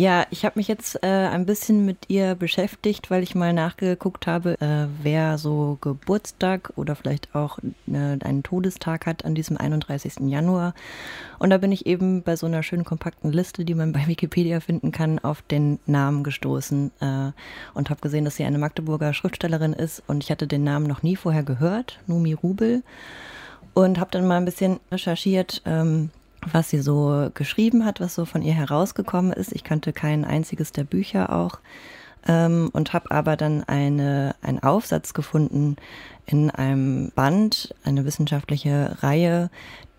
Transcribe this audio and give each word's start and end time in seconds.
Ja, 0.00 0.26
ich 0.30 0.46
habe 0.46 0.58
mich 0.58 0.66
jetzt 0.66 1.04
äh, 1.04 1.06
ein 1.06 1.44
bisschen 1.44 1.84
mit 1.84 2.08
ihr 2.08 2.34
beschäftigt, 2.34 3.10
weil 3.10 3.22
ich 3.22 3.34
mal 3.34 3.52
nachgeguckt 3.52 4.26
habe, 4.26 4.58
äh, 4.58 4.86
wer 5.02 5.36
so 5.36 5.76
Geburtstag 5.82 6.72
oder 6.76 6.96
vielleicht 6.96 7.34
auch 7.34 7.58
äh, 7.86 8.16
einen 8.24 8.42
Todestag 8.42 9.04
hat 9.04 9.26
an 9.26 9.34
diesem 9.34 9.58
31. 9.58 10.20
Januar. 10.20 10.72
Und 11.38 11.50
da 11.50 11.58
bin 11.58 11.70
ich 11.70 11.84
eben 11.84 12.22
bei 12.22 12.34
so 12.36 12.46
einer 12.46 12.62
schönen 12.62 12.86
kompakten 12.86 13.30
Liste, 13.30 13.66
die 13.66 13.74
man 13.74 13.92
bei 13.92 14.06
Wikipedia 14.06 14.60
finden 14.60 14.90
kann, 14.90 15.18
auf 15.18 15.42
den 15.42 15.78
Namen 15.84 16.24
gestoßen 16.24 16.92
äh, 17.00 17.32
und 17.74 17.90
habe 17.90 18.00
gesehen, 18.00 18.24
dass 18.24 18.36
sie 18.36 18.44
eine 18.44 18.56
Magdeburger 18.56 19.12
Schriftstellerin 19.12 19.74
ist. 19.74 20.02
Und 20.06 20.24
ich 20.24 20.30
hatte 20.30 20.46
den 20.46 20.64
Namen 20.64 20.86
noch 20.86 21.02
nie 21.02 21.16
vorher 21.16 21.42
gehört, 21.42 22.00
Numi 22.06 22.32
Rubel. 22.32 22.82
Und 23.74 24.00
habe 24.00 24.12
dann 24.12 24.26
mal 24.26 24.38
ein 24.38 24.46
bisschen 24.46 24.80
recherchiert. 24.90 25.60
Ähm, 25.66 26.08
was 26.52 26.70
sie 26.70 26.80
so 26.80 27.30
geschrieben 27.34 27.84
hat, 27.84 28.00
was 28.00 28.14
so 28.14 28.24
von 28.24 28.42
ihr 28.42 28.54
herausgekommen 28.54 29.32
ist. 29.32 29.52
Ich 29.52 29.64
kannte 29.64 29.92
kein 29.92 30.24
einziges 30.24 30.72
der 30.72 30.84
Bücher 30.84 31.32
auch 31.32 31.58
ähm, 32.26 32.70
und 32.72 32.92
habe 32.92 33.10
aber 33.10 33.36
dann 33.36 33.64
eine, 33.64 34.34
einen 34.42 34.62
Aufsatz 34.62 35.14
gefunden 35.14 35.76
in 36.26 36.50
einem 36.50 37.10
Band, 37.14 37.74
eine 37.84 38.04
wissenschaftliche 38.04 38.96
Reihe, 39.02 39.50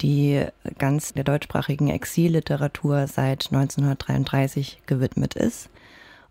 die 0.02 0.46
ganz 0.78 1.14
der 1.14 1.24
deutschsprachigen 1.24 1.90
Exilliteratur 1.90 3.08
seit 3.08 3.48
1933 3.52 4.82
gewidmet 4.86 5.36
ist. 5.36 5.70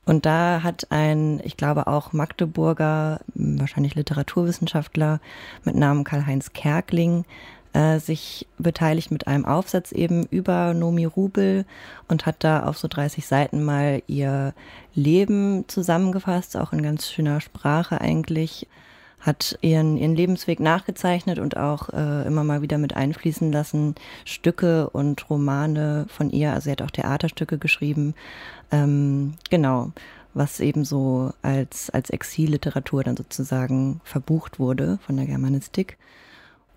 Und 0.06 0.27
da 0.27 0.62
hat 0.62 0.87
ein, 0.90 1.40
ich 1.45 1.56
glaube 1.56 1.87
auch 1.87 2.12
Magdeburger, 2.12 3.20
wahrscheinlich 3.34 3.95
Literaturwissenschaftler 3.95 5.20
mit 5.65 5.77
Namen 5.77 6.04
Karl-Heinz 6.04 6.52
Kerkling, 6.52 7.24
äh, 7.73 7.98
sich 7.98 8.47
beteiligt 8.59 9.10
mit 9.10 9.27
einem 9.27 9.45
Aufsatz 9.45 9.92
eben 9.92 10.27
über 10.27 10.74
Nomi 10.74 11.05
Rubel 11.05 11.65
und 12.09 12.27
hat 12.27 12.37
da 12.41 12.65
auf 12.65 12.79
so 12.79 12.88
30 12.88 13.27
Seiten 13.27 13.65
mal 13.65 14.02
ihr 14.06 14.55
Leben 14.95 15.65
zusammengefasst, 15.69 16.56
auch 16.56 16.73
in 16.73 16.83
ganz 16.83 17.10
schöner 17.10 17.41
Sprache 17.41 18.01
eigentlich 18.01 18.66
hat 19.21 19.59
ihren, 19.60 19.96
ihren 19.99 20.16
Lebensweg 20.16 20.60
nachgezeichnet 20.60 21.38
und 21.38 21.57
auch 21.57 21.90
äh, 21.90 22.27
immer 22.27 22.43
mal 22.43 22.62
wieder 22.62 22.79
mit 22.79 22.96
einfließen 22.96 23.52
lassen, 23.52 23.95
Stücke 24.24 24.88
und 24.90 25.29
Romane 25.29 26.07
von 26.09 26.30
ihr. 26.30 26.52
Also 26.52 26.65
sie 26.65 26.71
hat 26.73 26.82
auch 26.82 26.90
Theaterstücke 26.90 27.59
geschrieben. 27.59 28.15
Ähm, 28.71 29.34
genau, 29.51 29.93
was 30.32 30.60
eben 30.60 30.84
so 30.84 31.32
als, 31.43 31.90
als 31.90 32.10
Exilliteratur 32.10 33.05
dann 33.05 33.16
sozusagen 33.16 34.01
verbucht 34.05 34.59
wurde 34.59 34.99
von 35.05 35.16
der 35.16 35.27
Germanistik. 35.27 35.99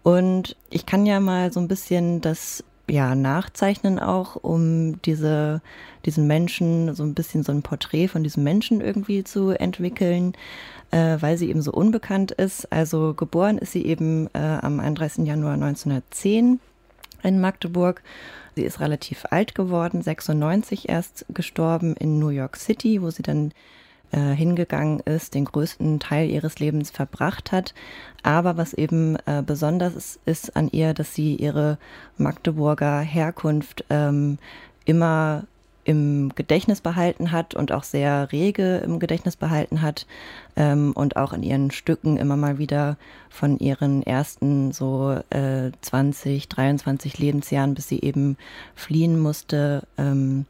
Und 0.03 0.57
ich 0.69 0.85
kann 0.85 1.05
ja 1.05 1.19
mal 1.19 1.51
so 1.51 1.59
ein 1.59 1.67
bisschen 1.67 2.21
das 2.21 2.63
ja, 2.89 3.15
nachzeichnen 3.15 3.97
auch, 3.97 4.35
um 4.35 5.01
diese, 5.03 5.61
diesen 6.05 6.27
Menschen, 6.27 6.93
so 6.93 7.03
ein 7.03 7.13
bisschen 7.13 7.43
so 7.43 7.53
ein 7.53 7.61
Porträt 7.61 8.09
von 8.09 8.23
diesem 8.23 8.43
Menschen 8.43 8.81
irgendwie 8.81 9.23
zu 9.23 9.51
entwickeln, 9.51 10.33
äh, 10.91 11.17
weil 11.19 11.37
sie 11.37 11.49
eben 11.49 11.61
so 11.61 11.71
unbekannt 11.71 12.31
ist. 12.31 12.71
Also 12.71 13.13
geboren 13.13 13.57
ist 13.57 13.71
sie 13.71 13.85
eben 13.85 14.27
äh, 14.33 14.39
am 14.39 14.81
31. 14.81 15.25
Januar 15.25 15.53
1910 15.53 16.59
in 17.23 17.39
Magdeburg. 17.39 18.03
Sie 18.55 18.63
ist 18.63 18.81
relativ 18.81 19.25
alt 19.31 19.55
geworden, 19.55 20.01
96 20.01 20.89
erst 20.89 21.25
gestorben 21.29 21.95
in 21.95 22.19
New 22.19 22.29
York 22.29 22.57
City, 22.57 23.01
wo 23.01 23.09
sie 23.09 23.23
dann 23.23 23.53
äh, 24.13 24.33
hingegangen 24.33 24.99
ist, 25.01 25.33
den 25.33 25.45
größten 25.45 25.99
Teil 25.99 26.29
ihres 26.29 26.59
Lebens 26.59 26.91
verbracht 26.91 27.51
hat. 27.51 27.73
Aber 28.21 28.55
was 28.57 28.73
eben 28.73 29.17
äh, 29.25 29.43
besonders 29.45 29.95
ist, 29.95 30.19
ist, 30.25 30.55
an 30.55 30.69
ihr, 30.71 30.93
dass 30.93 31.13
sie 31.13 31.35
ihre 31.35 31.77
Magdeburger 32.17 32.99
Herkunft 32.99 33.83
ähm, 33.89 34.37
immer 34.85 35.43
im 35.85 36.31
Gedächtnis 36.35 36.81
behalten 36.81 37.31
hat 37.31 37.55
und 37.55 37.71
auch 37.71 37.83
sehr 37.83 38.31
rege 38.31 38.77
im 38.77 38.99
Gedächtnis 38.99 39.35
behalten 39.35 39.81
hat 39.81 40.05
ähm, 40.55 40.93
und 40.93 41.17
auch 41.17 41.33
in 41.33 41.43
ihren 41.43 41.71
Stücken 41.71 42.17
immer 42.17 42.37
mal 42.37 42.57
wieder 42.57 42.97
von 43.29 43.59
ihren 43.59 44.03
ersten 44.03 44.71
so 44.71 45.19
äh, 45.29 45.71
20, 45.81 46.47
23 46.47 47.17
Lebensjahren, 47.17 47.73
bis 47.73 47.89
sie 47.89 47.99
eben 47.99 48.37
fliehen 48.75 49.19
musste, 49.19 49.83
ähm, 49.97 50.45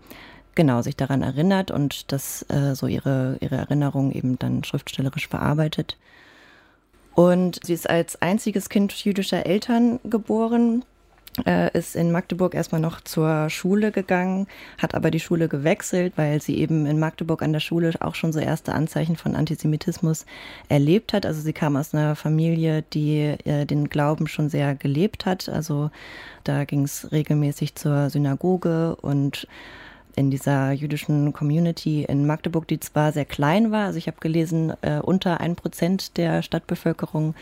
genau 0.55 0.81
sich 0.81 0.95
daran 0.95 1.21
erinnert 1.21 1.71
und 1.71 2.11
das 2.11 2.45
äh, 2.49 2.75
so 2.75 2.87
ihre, 2.87 3.37
ihre 3.41 3.55
Erinnerung 3.55 4.11
eben 4.11 4.37
dann 4.39 4.63
schriftstellerisch 4.63 5.27
verarbeitet. 5.27 5.97
Und 7.15 7.59
sie 7.63 7.73
ist 7.73 7.89
als 7.89 8.21
einziges 8.21 8.69
Kind 8.69 8.91
jüdischer 8.91 9.45
Eltern 9.45 9.99
geboren, 10.03 10.83
äh, 11.45 11.75
ist 11.77 11.95
in 11.95 12.11
Magdeburg 12.11 12.53
erstmal 12.53 12.81
noch 12.81 13.01
zur 13.01 13.49
Schule 13.49 13.91
gegangen, 13.91 14.47
hat 14.77 14.95
aber 14.95 15.11
die 15.11 15.19
Schule 15.19 15.47
gewechselt, 15.47 16.13
weil 16.15 16.41
sie 16.41 16.57
eben 16.57 16.85
in 16.85 16.99
Magdeburg 16.99 17.41
an 17.41 17.53
der 17.53 17.59
Schule 17.59 17.91
auch 17.99 18.15
schon 18.15 18.33
so 18.33 18.39
erste 18.39 18.73
Anzeichen 18.73 19.15
von 19.15 19.35
Antisemitismus 19.35 20.25
erlebt 20.69 21.13
hat. 21.13 21.25
Also 21.25 21.41
sie 21.41 21.53
kam 21.53 21.75
aus 21.75 21.93
einer 21.93 22.15
Familie, 22.15 22.83
die 22.93 23.35
äh, 23.45 23.65
den 23.65 23.89
Glauben 23.89 24.27
schon 24.27 24.49
sehr 24.49 24.75
gelebt 24.75 25.25
hat. 25.25 25.49
Also 25.49 25.89
da 26.43 26.65
ging 26.65 26.83
es 26.83 27.11
regelmäßig 27.11 27.75
zur 27.75 28.09
Synagoge 28.09 28.95
und 28.97 29.47
in 30.15 30.31
dieser 30.31 30.71
jüdischen 30.71 31.33
Community 31.33 32.03
in 32.03 32.25
Magdeburg, 32.25 32.67
die 32.67 32.79
zwar 32.79 33.11
sehr 33.11 33.25
klein 33.25 33.71
war, 33.71 33.85
also 33.85 33.97
ich 33.97 34.07
habe 34.07 34.17
gelesen, 34.19 34.73
äh, 34.81 34.99
unter 34.99 35.39
ein 35.39 35.55
Prozent 35.55 36.17
der 36.17 36.41
Stadtbevölkerung 36.41 37.35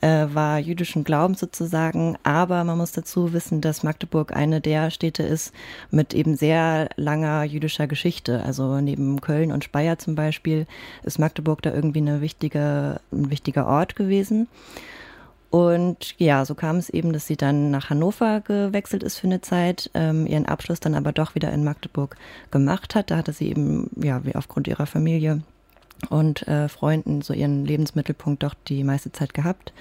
äh, 0.00 0.26
war 0.32 0.58
jüdischen 0.58 1.04
Glaubens 1.04 1.40
sozusagen, 1.40 2.16
aber 2.22 2.64
man 2.64 2.78
muss 2.78 2.92
dazu 2.92 3.32
wissen, 3.32 3.60
dass 3.60 3.82
Magdeburg 3.82 4.34
eine 4.34 4.60
der 4.60 4.90
Städte 4.90 5.22
ist 5.22 5.52
mit 5.90 6.14
eben 6.14 6.36
sehr 6.36 6.88
langer 6.96 7.44
jüdischer 7.44 7.86
Geschichte. 7.86 8.42
Also 8.44 8.80
neben 8.80 9.20
Köln 9.20 9.52
und 9.52 9.64
Speyer 9.64 9.98
zum 9.98 10.14
Beispiel 10.14 10.66
ist 11.02 11.18
Magdeburg 11.18 11.62
da 11.62 11.72
irgendwie 11.72 12.00
eine 12.00 12.20
wichtige, 12.20 13.00
ein 13.12 13.30
wichtiger 13.30 13.66
Ort 13.66 13.96
gewesen. 13.96 14.48
Und 15.50 16.14
ja, 16.18 16.44
so 16.44 16.54
kam 16.54 16.76
es 16.76 16.90
eben, 16.90 17.12
dass 17.12 17.26
sie 17.26 17.36
dann 17.36 17.70
nach 17.70 17.88
Hannover 17.88 18.40
gewechselt 18.40 19.02
ist 19.02 19.18
für 19.18 19.26
eine 19.26 19.40
Zeit, 19.40 19.90
ähm, 19.94 20.26
ihren 20.26 20.44
Abschluss 20.44 20.80
dann 20.80 20.94
aber 20.94 21.12
doch 21.12 21.34
wieder 21.34 21.50
in 21.52 21.64
Magdeburg 21.64 22.16
gemacht 22.50 22.94
hat. 22.94 23.10
Da 23.10 23.16
hatte 23.16 23.32
sie 23.32 23.48
eben, 23.48 23.90
ja, 23.96 24.24
wie 24.24 24.34
aufgrund 24.34 24.68
ihrer 24.68 24.86
Familie 24.86 25.42
und 26.10 26.46
äh, 26.48 26.68
Freunden 26.68 27.22
so 27.22 27.32
ihren 27.32 27.64
Lebensmittelpunkt 27.64 28.42
doch 28.42 28.54
die 28.68 28.84
meiste 28.84 29.10
Zeit 29.10 29.32
gehabt. 29.32 29.72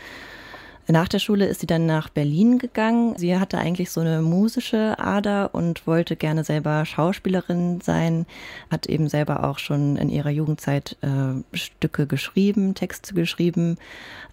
Nach 0.90 1.10
der 1.10 1.20
Schule 1.20 1.46
ist 1.48 1.60
sie 1.60 1.68
dann 1.68 1.86
nach 1.86 2.08
Berlin 2.08 2.60
gegangen. 2.60 3.14
Sie 3.18 3.38
hatte 3.38 3.58
eigentlich 3.58 3.92
so 3.92 4.00
eine 4.00 4.22
musische 4.22 4.98
Ader 4.98 5.54
und 5.54 5.86
wollte 5.86 6.16
gerne 6.16 6.46
selber 6.46 6.86
Schauspielerin 6.86 7.82
sein, 7.82 8.26
hat 8.72 8.86
eben 8.88 9.10
selber 9.10 9.44
auch 9.44 9.60
schon 9.60 9.98
in 9.98 10.08
ihrer 10.08 10.30
Jugendzeit 10.30 10.96
äh, 11.02 11.58
Stücke 11.58 12.08
geschrieben, 12.08 12.74
Texte 12.74 13.14
geschrieben, 13.14 13.78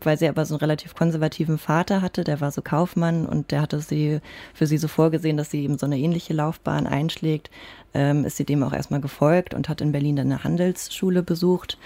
weil 0.01 0.17
sie 0.17 0.29
aber 0.29 0.47
so 0.47 0.55
einen 0.55 0.61
relativ 0.61 0.95
konservativen 0.95 1.59
Vater 1.59 2.03
hatte, 2.03 2.23
der 2.23 2.41
war 2.41 2.53
so 2.53 2.63
Kaufmann 2.63 3.27
und 3.27 3.51
der 3.51 3.61
hatte 3.61 3.81
sie 3.81 4.21
für 4.53 4.69
sie 4.69 4.79
so 4.79 4.87
vorgesehen, 4.87 5.37
dass 5.37 5.51
sie 5.51 5.65
eben 5.65 5.77
so 5.77 5.87
eine 5.87 5.99
ähnliche 5.99 6.35
Laufbahn 6.35 6.87
einschlägt, 6.87 7.51
ähm, 7.95 8.25
ist 8.25 8.37
sie 8.37 8.45
dem 8.45 8.63
auch 8.63 8.73
erstmal 8.73 9.01
gefolgt 9.01 9.55
und 9.55 9.69
hat 9.69 9.81
in 9.81 9.91
Berlin 9.91 10.15
dann 10.15 10.31
eine 10.31 10.45
Handelsschule 10.45 11.25
besucht 11.25 11.79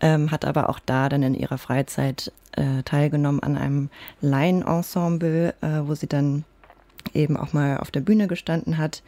ähm, 0.00 0.30
hat 0.30 0.44
aber 0.44 0.68
auch 0.68 0.78
da 0.78 1.08
dann 1.08 1.22
in 1.22 1.34
ihrer 1.34 1.58
Freizeit 1.58 2.32
äh, 2.52 2.82
teilgenommen 2.84 3.42
an 3.42 3.56
einem 3.56 3.90
Laienensemble, 4.20 5.54
äh, 5.60 5.80
wo 5.84 5.94
sie 5.94 6.06
dann 6.06 6.44
eben 7.14 7.36
auch 7.36 7.52
mal 7.52 7.78
auf 7.78 7.90
der 7.90 8.00
Bühne 8.00 8.26
gestanden 8.26 8.78
hat. 8.78 9.02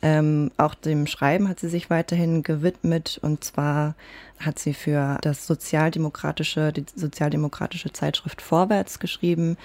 Ähm, 0.00 0.50
auch 0.58 0.74
dem 0.74 1.06
Schreiben 1.06 1.48
hat 1.48 1.58
sie 1.58 1.68
sich 1.68 1.90
weiterhin 1.90 2.42
gewidmet 2.42 3.18
und 3.20 3.42
zwar 3.42 3.94
hat 4.38 4.58
sie 4.58 4.74
für 4.74 5.18
das 5.22 5.46
sozialdemokratische, 5.46 6.72
die 6.72 6.86
sozialdemokratische 6.94 7.92
Zeitschrift 7.92 8.40
Vorwärts 8.40 9.00
geschrieben 9.00 9.56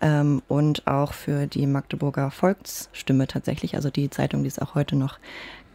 ähm, 0.00 0.42
und 0.48 0.86
auch 0.86 1.12
für 1.12 1.46
die 1.46 1.66
Magdeburger 1.66 2.30
Volksstimme 2.30 3.26
tatsächlich, 3.26 3.74
also 3.74 3.90
die 3.90 4.08
Zeitung, 4.08 4.42
die 4.42 4.48
es 4.48 4.58
auch 4.58 4.74
heute 4.74 4.96
noch 4.96 5.18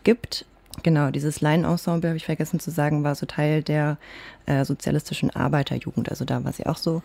gibt. 0.03 0.45
Genau, 0.83 1.11
dieses 1.11 1.41
Laienensemble, 1.41 2.09
habe 2.09 2.17
ich 2.17 2.25
vergessen 2.25 2.59
zu 2.59 2.71
sagen, 2.71 3.03
war 3.03 3.15
so 3.15 3.25
Teil 3.25 3.63
der 3.63 3.97
äh, 4.45 4.65
sozialistischen 4.65 5.29
Arbeiterjugend. 5.29 6.09
Also 6.09 6.25
da 6.25 6.43
war 6.43 6.53
sie 6.53 6.65
auch 6.65 6.77
so 6.77 7.01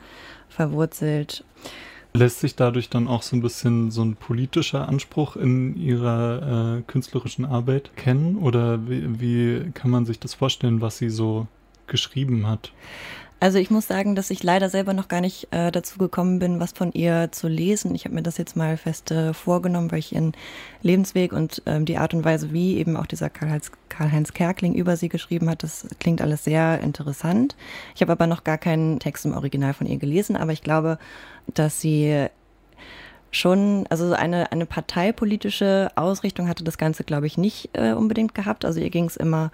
verwurzelt. 0.48 1.44
Lässt 2.16 2.40
sich 2.40 2.54
dadurch 2.54 2.90
dann 2.90 3.08
auch 3.08 3.22
so 3.22 3.34
ein 3.34 3.42
bisschen 3.42 3.90
so 3.90 4.02
ein 4.02 4.14
politischer 4.14 4.88
Anspruch 4.88 5.34
in 5.34 5.74
ihrer 5.76 6.78
äh, 6.78 6.82
künstlerischen 6.82 7.44
Arbeit 7.44 7.96
kennen? 7.96 8.36
Oder 8.36 8.88
wie, 8.88 9.20
wie 9.20 9.70
kann 9.72 9.90
man 9.90 10.06
sich 10.06 10.20
das 10.20 10.34
vorstellen, 10.34 10.80
was 10.80 10.98
sie 10.98 11.10
so 11.10 11.48
geschrieben 11.88 12.46
hat? 12.46 12.72
Also 13.40 13.58
ich 13.58 13.70
muss 13.70 13.86
sagen, 13.86 14.14
dass 14.14 14.30
ich 14.30 14.42
leider 14.42 14.70
selber 14.70 14.94
noch 14.94 15.08
gar 15.08 15.20
nicht 15.20 15.48
äh, 15.50 15.70
dazu 15.70 15.98
gekommen 15.98 16.38
bin, 16.38 16.60
was 16.60 16.72
von 16.72 16.92
ihr 16.92 17.28
zu 17.30 17.46
lesen. 17.46 17.94
Ich 17.94 18.06
habe 18.06 18.14
mir 18.14 18.22
das 18.22 18.38
jetzt 18.38 18.56
mal 18.56 18.76
fest 18.76 19.10
äh, 19.10 19.34
vorgenommen, 19.34 19.92
weil 19.92 19.98
ich 19.98 20.14
ihren 20.14 20.32
Lebensweg 20.80 21.32
und 21.32 21.62
ähm, 21.66 21.84
die 21.84 21.98
Art 21.98 22.14
und 22.14 22.24
Weise, 22.24 22.52
wie 22.52 22.78
eben 22.78 22.96
auch 22.96 23.06
dieser 23.06 23.28
Karl-Heinz 23.28 23.70
Karl 23.90 24.10
Kerkling 24.32 24.74
über 24.74 24.96
sie 24.96 25.08
geschrieben 25.08 25.50
hat, 25.50 25.62
das 25.62 25.86
klingt 26.00 26.22
alles 26.22 26.44
sehr 26.44 26.80
interessant. 26.80 27.54
Ich 27.94 28.00
habe 28.00 28.12
aber 28.12 28.26
noch 28.26 28.44
gar 28.44 28.58
keinen 28.58 28.98
Text 28.98 29.26
im 29.26 29.34
Original 29.34 29.74
von 29.74 29.86
ihr 29.86 29.98
gelesen, 29.98 30.36
aber 30.36 30.52
ich 30.52 30.62
glaube, 30.62 30.98
dass 31.52 31.80
sie 31.80 32.28
schon, 33.30 33.86
also 33.90 34.12
eine, 34.12 34.52
eine 34.52 34.66
parteipolitische 34.66 35.90
Ausrichtung 35.96 36.48
hatte 36.48 36.64
das 36.64 36.78
Ganze, 36.78 37.04
glaube 37.04 37.26
ich, 37.26 37.36
nicht 37.36 37.70
äh, 37.72 37.92
unbedingt 37.92 38.34
gehabt. 38.34 38.64
Also 38.64 38.80
ihr 38.80 38.90
ging 38.90 39.06
es 39.06 39.16
immer 39.16 39.50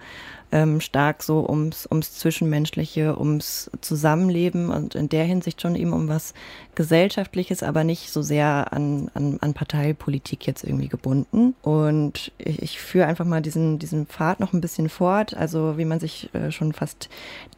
ähm, 0.51 0.81
stark 0.81 1.23
so 1.23 1.47
ums, 1.47 1.87
ums 1.89 2.17
Zwischenmenschliche, 2.17 3.17
ums 3.17 3.69
Zusammenleben 3.81 4.69
und 4.69 4.95
in 4.95 5.09
der 5.09 5.25
Hinsicht 5.25 5.61
schon 5.61 5.75
eben 5.75 5.93
um 5.93 6.07
was 6.07 6.33
Gesellschaftliches, 6.75 7.63
aber 7.63 7.83
nicht 7.83 8.11
so 8.11 8.21
sehr 8.21 8.71
an, 8.71 9.11
an, 9.13 9.37
an 9.41 9.53
Parteipolitik 9.53 10.47
jetzt 10.47 10.63
irgendwie 10.63 10.87
gebunden. 10.87 11.53
Und 11.61 12.31
ich, 12.37 12.61
ich 12.61 12.79
führe 12.79 13.07
einfach 13.07 13.25
mal 13.25 13.41
diesen, 13.41 13.77
diesen 13.77 14.07
Pfad 14.07 14.39
noch 14.39 14.53
ein 14.53 14.61
bisschen 14.61 14.89
fort. 14.89 15.35
Also 15.35 15.77
wie 15.77 15.85
man 15.85 15.99
sich 15.99 16.29
äh, 16.33 16.51
schon 16.51 16.73
fast 16.73 17.09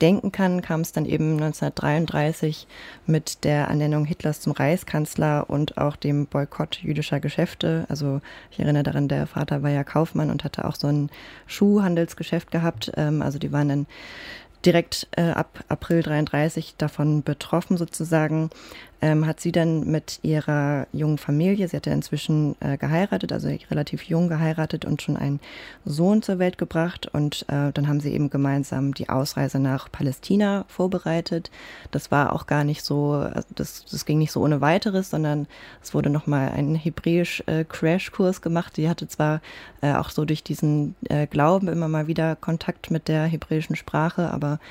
denken 0.01 0.31
kann, 0.31 0.61
kam 0.61 0.81
es 0.81 0.91
dann 0.91 1.05
eben 1.05 1.33
1933 1.33 2.67
mit 3.05 3.43
der 3.43 3.67
Ernennung 3.67 4.05
Hitlers 4.05 4.41
zum 4.41 4.51
Reichskanzler 4.51 5.49
und 5.49 5.77
auch 5.77 5.95
dem 5.95 6.25
Boykott 6.25 6.79
jüdischer 6.81 7.19
Geschäfte. 7.19 7.85
Also 7.89 8.19
ich 8.51 8.59
erinnere 8.59 8.83
daran, 8.83 9.07
der 9.07 9.27
Vater 9.27 9.61
war 9.63 9.69
ja 9.69 9.83
Kaufmann 9.83 10.31
und 10.31 10.43
hatte 10.43 10.65
auch 10.65 10.75
so 10.75 10.87
ein 10.87 11.09
Schuhhandelsgeschäft 11.45 12.51
gehabt. 12.51 12.82
Ähm, 12.95 13.21
also 13.21 13.39
die 13.39 13.51
waren 13.51 13.69
dann 13.69 13.87
direkt 14.65 15.07
äh, 15.11 15.31
ab 15.31 15.63
April 15.67 16.03
33 16.03 16.75
davon 16.77 17.23
betroffen 17.23 17.77
sozusagen 17.77 18.49
ähm, 19.03 19.27
hat 19.27 19.41
sie 19.41 19.51
dann 19.51 19.85
mit 19.85 20.19
ihrer 20.21 20.87
jungen 20.93 21.17
Familie, 21.17 21.67
sie 21.67 21.75
hatte 21.75 21.89
inzwischen 21.89 22.55
äh, 22.61 22.77
geheiratet, 22.77 23.33
also 23.33 23.49
relativ 23.69 24.03
jung 24.03 24.29
geheiratet 24.29 24.85
und 24.85 25.01
schon 25.01 25.17
einen 25.17 25.41
Sohn 25.83 26.21
zur 26.21 26.39
Welt 26.39 26.57
gebracht. 26.57 27.07
Und 27.11 27.43
äh, 27.49 27.73
dann 27.73 27.89
haben 27.89 27.99
sie 27.99 28.13
eben 28.13 28.29
gemeinsam 28.29 28.93
die 28.93 29.09
Ausreise 29.09 29.59
nach 29.59 29.91
Palästina 29.91 30.63
vorbereitet. 30.69 31.51
Das 31.91 32.11
war 32.11 32.31
auch 32.31 32.47
gar 32.47 32.63
nicht 32.63 32.85
so, 32.85 33.11
also 33.11 33.49
das, 33.53 33.83
das 33.91 34.05
ging 34.05 34.19
nicht 34.19 34.31
so 34.31 34.41
ohne 34.41 34.61
weiteres, 34.61 35.09
sondern 35.09 35.47
es 35.81 35.93
wurde 35.93 36.09
nochmal 36.09 36.53
ein 36.53 36.73
Hebräisch-Crashkurs 36.73 38.37
äh, 38.37 38.41
gemacht. 38.41 38.77
Sie 38.77 38.87
hatte 38.87 39.09
zwar 39.09 39.41
äh, 39.81 39.95
auch 39.95 40.11
so 40.11 40.23
durch 40.23 40.45
diesen 40.45 40.95
äh, 41.09 41.27
Glauben 41.27 41.67
immer 41.67 41.89
mal 41.89 42.07
wieder 42.07 42.37
Kontakt 42.37 42.89
mit 42.89 43.09
der 43.09 43.25
hebräischen 43.25 43.75
Sprache, 43.75 44.31
aber 44.31 44.61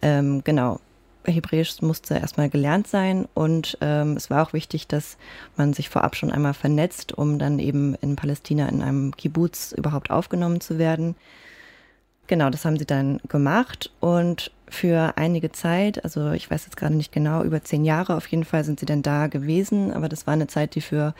ähm, 0.00 0.42
genau, 0.42 0.80
Hebräisch 1.24 1.82
musste 1.82 2.14
erstmal 2.14 2.48
gelernt 2.48 2.86
sein 2.86 3.26
und 3.34 3.76
ähm, 3.80 4.16
es 4.16 4.30
war 4.30 4.42
auch 4.42 4.52
wichtig, 4.52 4.86
dass 4.86 5.18
man 5.56 5.72
sich 5.72 5.88
vorab 5.88 6.16
schon 6.16 6.30
einmal 6.30 6.54
vernetzt, 6.54 7.12
um 7.12 7.38
dann 7.38 7.58
eben 7.58 7.94
in 7.96 8.16
Palästina 8.16 8.68
in 8.68 8.82
einem 8.82 9.16
Kibbutz 9.16 9.72
überhaupt 9.72 10.10
aufgenommen 10.10 10.60
zu 10.60 10.78
werden. 10.78 11.16
Genau, 12.26 12.50
das 12.50 12.64
haben 12.64 12.78
sie 12.78 12.86
dann 12.86 13.20
gemacht 13.28 13.90
und 14.00 14.50
für 14.68 15.14
einige 15.16 15.50
Zeit, 15.50 16.04
also 16.04 16.32
ich 16.32 16.50
weiß 16.50 16.66
jetzt 16.66 16.76
gerade 16.76 16.94
nicht 16.94 17.10
genau, 17.10 17.42
über 17.42 17.62
zehn 17.62 17.84
Jahre 17.84 18.16
auf 18.16 18.26
jeden 18.26 18.44
Fall 18.44 18.64
sind 18.64 18.80
sie 18.80 18.86
dann 18.86 19.02
da 19.02 19.28
gewesen, 19.28 19.92
aber 19.92 20.08
das 20.08 20.26
war 20.26 20.34
eine 20.34 20.46
Zeit, 20.46 20.74
die 20.74 20.82
für 20.82 21.14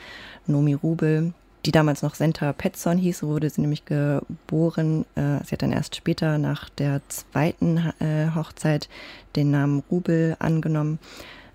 Nomi 0.47 0.75
Rubel 0.75 1.33
die 1.69 1.73
damals 1.73 2.01
noch 2.01 2.15
Senta 2.15 2.55
Petson 2.55 2.97
hieß, 2.97 3.25
wurde 3.25 3.51
sie 3.51 3.61
nämlich 3.61 3.85
geboren. 3.85 5.05
Äh, 5.17 5.45
sie 5.45 5.53
hat 5.53 5.61
dann 5.61 5.73
erst 5.73 5.97
später 5.97 6.39
nach 6.39 6.71
der 6.71 7.03
zweiten 7.09 7.93
äh, 8.01 8.35
Hochzeit 8.35 8.89
den 9.37 9.51
Namen 9.51 9.83
Rubel 9.91 10.35
angenommen. 10.39 10.99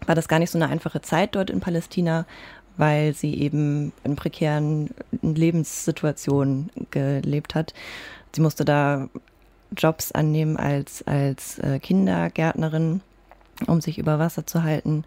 War 0.05 0.13
das 0.13 0.27
gar 0.27 0.37
nicht 0.37 0.51
so 0.51 0.59
eine 0.59 0.69
einfache 0.69 1.01
Zeit 1.01 1.33
dort 1.33 1.49
in 1.49 1.61
Palästina, 1.61 2.27
weil 2.77 3.15
sie 3.15 3.41
eben 3.41 3.91
in 4.03 4.15
prekären 4.15 4.91
Lebenssituationen 5.23 6.69
gelebt 6.91 7.55
hat. 7.55 7.73
Sie 8.35 8.41
musste 8.41 8.65
da 8.65 9.09
Jobs 9.75 10.11
annehmen 10.11 10.57
als, 10.57 11.01
als 11.07 11.57
äh, 11.57 11.79
Kindergärtnerin, 11.79 13.01
um 13.65 13.81
sich 13.81 13.97
über 13.97 14.19
Wasser 14.19 14.45
zu 14.45 14.61
halten 14.61 15.05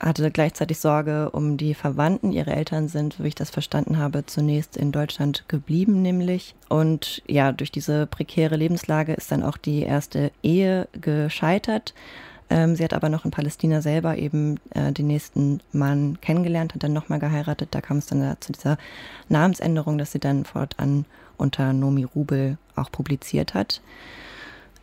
hatte 0.00 0.30
gleichzeitig 0.30 0.78
Sorge 0.78 1.30
um 1.30 1.56
die 1.56 1.74
Verwandten. 1.74 2.32
Ihre 2.32 2.54
Eltern 2.54 2.88
sind, 2.88 3.22
wie 3.22 3.28
ich 3.28 3.34
das 3.34 3.50
verstanden 3.50 3.98
habe, 3.98 4.24
zunächst 4.26 4.76
in 4.76 4.92
Deutschland 4.92 5.44
geblieben, 5.48 6.02
nämlich. 6.02 6.54
Und 6.68 7.22
ja, 7.26 7.52
durch 7.52 7.72
diese 7.72 8.06
prekäre 8.06 8.56
Lebenslage 8.56 9.14
ist 9.14 9.32
dann 9.32 9.42
auch 9.42 9.56
die 9.56 9.82
erste 9.82 10.30
Ehe 10.42 10.88
gescheitert. 10.92 11.94
Ähm, 12.50 12.76
sie 12.76 12.84
hat 12.84 12.94
aber 12.94 13.08
noch 13.08 13.24
in 13.24 13.30
Palästina 13.30 13.82
selber 13.82 14.16
eben 14.16 14.58
äh, 14.70 14.92
den 14.92 15.08
nächsten 15.08 15.60
Mann 15.72 16.18
kennengelernt, 16.20 16.74
hat 16.74 16.82
dann 16.82 16.92
nochmal 16.92 17.18
geheiratet. 17.18 17.68
Da 17.72 17.80
kam 17.80 17.98
es 17.98 18.06
dann 18.06 18.36
zu 18.40 18.52
dieser 18.52 18.78
Namensänderung, 19.28 19.98
dass 19.98 20.12
sie 20.12 20.20
dann 20.20 20.44
fortan 20.44 21.04
unter 21.36 21.72
Nomi 21.72 22.04
Rubel 22.04 22.56
auch 22.74 22.90
publiziert 22.90 23.54
hat. 23.54 23.80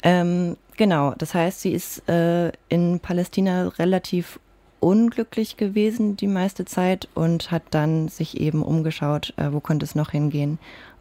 Ähm, 0.03 0.57
genau, 0.77 1.15
das 1.17 1.33
heißt, 1.33 1.61
sie 1.61 1.71
ist 1.71 2.07
äh, 2.07 2.51
in 2.69 2.99
Palästina 2.99 3.69
relativ 3.69 4.39
unglücklich 4.79 5.57
gewesen 5.57 6.17
die 6.17 6.27
meiste 6.27 6.65
Zeit 6.65 7.07
und 7.15 7.51
hat 7.51 7.63
dann 7.71 8.07
sich 8.07 8.39
eben 8.39 8.63
umgeschaut, 8.63 9.33
äh, 9.37 9.51
wo 9.51 9.59
könnte 9.59 9.85
es 9.85 9.95
noch 9.95 10.11
hingehen 10.11 10.59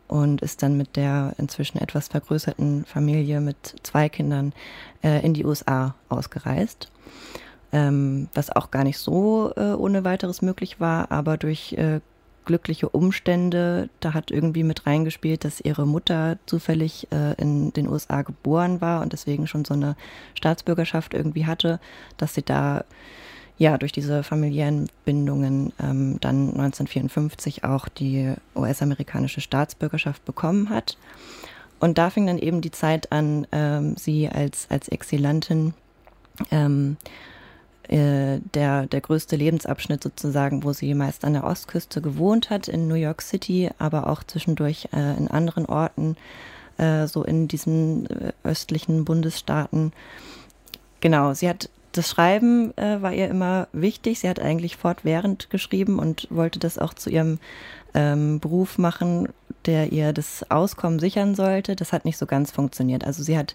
und 0.09 0.43
ist 0.43 0.63
dann 0.63 0.77
mit 0.77 0.97
der 0.97 1.35
inzwischen 1.39 1.79
etwas 1.79 2.09
vergrößerten 2.09 2.85
Familie 2.85 3.41
mit 3.41 3.77
zwei 3.83 4.09
Kindern 4.09 4.53
äh, 5.03 5.25
in 5.25 5.35
die 5.35 5.45
USA 5.45 5.95
ausgereist. 6.09 6.91
Ähm, 7.73 8.29
was 8.35 8.55
auch 8.55 8.71
gar 8.71 8.85
nicht 8.85 8.99
so 8.99 9.53
äh, 9.57 9.73
ohne 9.73 10.05
weiteres 10.05 10.43
möglich 10.43 10.79
war, 10.79 11.11
aber 11.11 11.37
durch 11.37 11.73
äh, 11.73 12.01
glückliche 12.45 12.89
Umstände, 12.89 13.89
da 14.01 14.15
hat 14.15 14.31
irgendwie 14.31 14.63
mit 14.63 14.87
reingespielt, 14.87 15.45
dass 15.45 15.61
ihre 15.61 15.87
Mutter 15.87 16.39
zufällig 16.47 17.09
äh, 17.11 17.35
in 17.41 17.73
den 17.73 17.89
USA 17.89 18.23
geboren 18.23 18.81
war 18.81 19.03
und 19.03 19.13
deswegen 19.13 19.47
schon 19.47 19.65
so 19.65 19.75
eine 19.75 19.97
Staatsbürgerschaft 20.35 21.15
irgendwie 21.15 21.47
hatte, 21.47 21.81
dass 22.17 22.35
sie 22.35 22.43
da 22.43 22.85
ja, 23.57 23.79
durch 23.79 23.93
diese 23.93 24.23
familiären 24.23 24.89
Bindungen 25.05 25.73
ähm, 25.81 26.19
dann 26.21 26.49
1954 26.49 27.65
auch 27.65 27.89
die 27.89 28.35
US-amerikanische 28.57 29.41
Staatsbürgerschaft 29.41 30.25
bekommen 30.25 30.71
hat. 30.71 30.97
Und 31.79 31.99
da 31.99 32.11
fing 32.11 32.27
dann 32.27 32.39
eben 32.39 32.61
die 32.61 32.71
Zeit 32.71 33.13
an, 33.13 33.47
ähm, 33.53 33.97
sie 33.97 34.29
als, 34.29 34.67
als 34.71 34.89
Exilantin, 34.89 35.75
ähm, 36.51 36.97
äh, 37.89 38.39
der, 38.55 38.87
der 38.87 39.01
größte 39.01 39.37
Lebensabschnitt 39.37 40.03
sozusagen, 40.03 40.65
wo 40.65 40.73
sie 40.73 40.95
meist 40.95 41.25
an 41.25 41.35
der 41.35 41.45
Ostküste 41.45 42.01
gewohnt 42.01 42.51
hat, 42.51 42.67
in 42.67 42.89
New 42.89 42.95
York 42.95 43.23
City, 43.23 43.71
aber 43.79 44.09
auch 44.09 44.25
zwischendurch 44.25 44.89
äh, 44.93 45.17
in 45.17 45.29
anderen 45.29 45.67
Orten, 45.67 46.17
äh, 46.79 47.07
so 47.07 47.23
in 47.23 47.47
diesen 47.47 48.09
äh, 48.09 48.33
östlichen 48.43 49.05
Bundesstaaten. 49.05 49.93
Genau, 51.01 51.35
sie 51.35 51.49
hat 51.49 51.69
das 51.97 52.11
Schreiben 52.11 52.77
äh, 52.77 53.01
war 53.03 53.13
ihr 53.13 53.29
immer 53.29 53.69
wichtig. 53.73 54.19
Sie 54.19 54.29
hat 54.29 54.41
eigentlich 54.41 54.77
fortwährend 54.77 55.49
geschrieben 55.49 55.99
und 55.99 56.27
wollte 56.31 56.59
das 56.59 56.79
auch 56.79 56.93
zu 56.93 57.09
ihrem 57.09 57.39
ähm, 57.95 58.41
Beruf 58.41 58.79
machen, 58.79 59.29
der 59.67 59.93
ihr 59.93 60.13
das 60.13 60.51
Auskommen 60.51 60.99
sichern 60.99 61.35
sollte. 61.35 61.77
Das 61.77 61.93
hat 61.93 62.05
nicht 62.05 62.19
so 62.19 62.27
ganz 62.27 62.51
funktioniert. 62.51 63.05
Also 63.05 63.23
sie 63.23 63.39
hat 63.39 63.55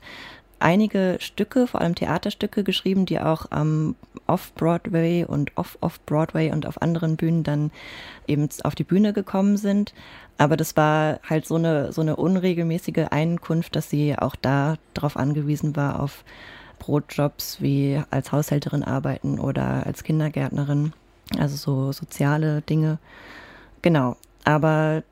einige 0.60 1.18
Stücke, 1.20 1.68
vor 1.68 1.82
allem 1.82 1.96
Theaterstücke 1.96 2.64
geschrieben, 2.64 3.06
die 3.06 3.20
auch 3.20 3.48
am 3.50 3.96
Off-Broadway 4.28 5.26
und 5.26 5.52
Off-Off-Broadway 5.58 6.52
und 6.52 6.66
auf 6.66 6.82
anderen 6.82 7.18
Bühnen 7.18 7.44
dann 7.44 7.72
eben 8.26 8.48
auf 8.64 8.76
die 8.76 8.84
Bühne 8.84 9.12
gekommen 9.12 9.58
sind. 9.58 9.94
Aber 10.38 10.56
das 10.56 10.78
war 10.78 11.20
halt 11.28 11.46
so 11.46 11.56
eine, 11.56 11.92
so 11.92 12.02
eine 12.02 12.16
unregelmäßige 12.16 13.08
Einkunft, 13.10 13.76
dass 13.76 13.90
sie 13.90 14.18
auch 14.18 14.36
da 14.36 14.76
darauf 14.94 15.18
angewiesen 15.18 15.76
war, 15.76 16.00
auf 16.00 16.24
Brotjobs 16.80 17.62
wie 17.62 18.02
als 18.10 18.32
Haushälterin 18.32 18.84
arbeiten 18.84 19.40
oder 19.40 19.86
als 19.86 20.04
Kindergärtnerin, 20.04 20.94
also 21.38 21.56
so 21.56 21.92
soziale 21.92 22.62
Dinge. 22.62 22.98
Genau, 23.82 24.18
aber 24.44 25.04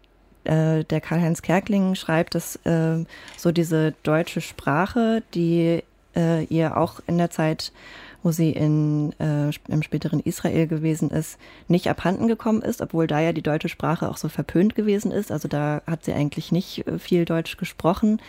äh, 0.43 0.83
der 0.83 1.01
Karl-Heinz 1.01 1.41
Kerkling 1.41 1.95
schreibt, 1.95 2.35
dass 2.35 2.55
äh, 2.65 3.05
so 3.35 3.51
diese 3.51 3.93
deutsche 4.03 4.41
Sprache, 4.41 5.23
die 5.33 5.83
äh, 6.15 6.43
ihr 6.45 6.77
auch 6.77 6.99
in 7.07 7.17
der 7.17 7.29
Zeit 7.29 7.71
wo 8.27 8.31
sie 8.31 8.51
in, 8.51 9.13
äh, 9.21 9.51
im 9.69 9.81
späteren 9.81 10.19
Israel 10.19 10.67
gewesen 10.67 11.11
ist, 11.11 11.39
nicht 11.69 11.89
abhanden 11.89 12.27
gekommen 12.27 12.61
ist, 12.61 12.81
obwohl 12.81 13.07
da 13.07 13.21
ja 13.21 13.31
die 13.31 13.41
deutsche 13.41 13.69
Sprache 13.69 14.09
auch 14.09 14.17
so 14.17 14.27
verpönt 14.27 14.75
gewesen 14.75 15.11
ist. 15.13 15.31
Also 15.31 15.47
da 15.47 15.81
hat 15.87 16.03
sie 16.03 16.11
eigentlich 16.11 16.51
nicht 16.51 16.85
äh, 16.87 16.99
viel 16.99 17.23
Deutsch 17.23 17.55
gesprochen, 17.55 18.19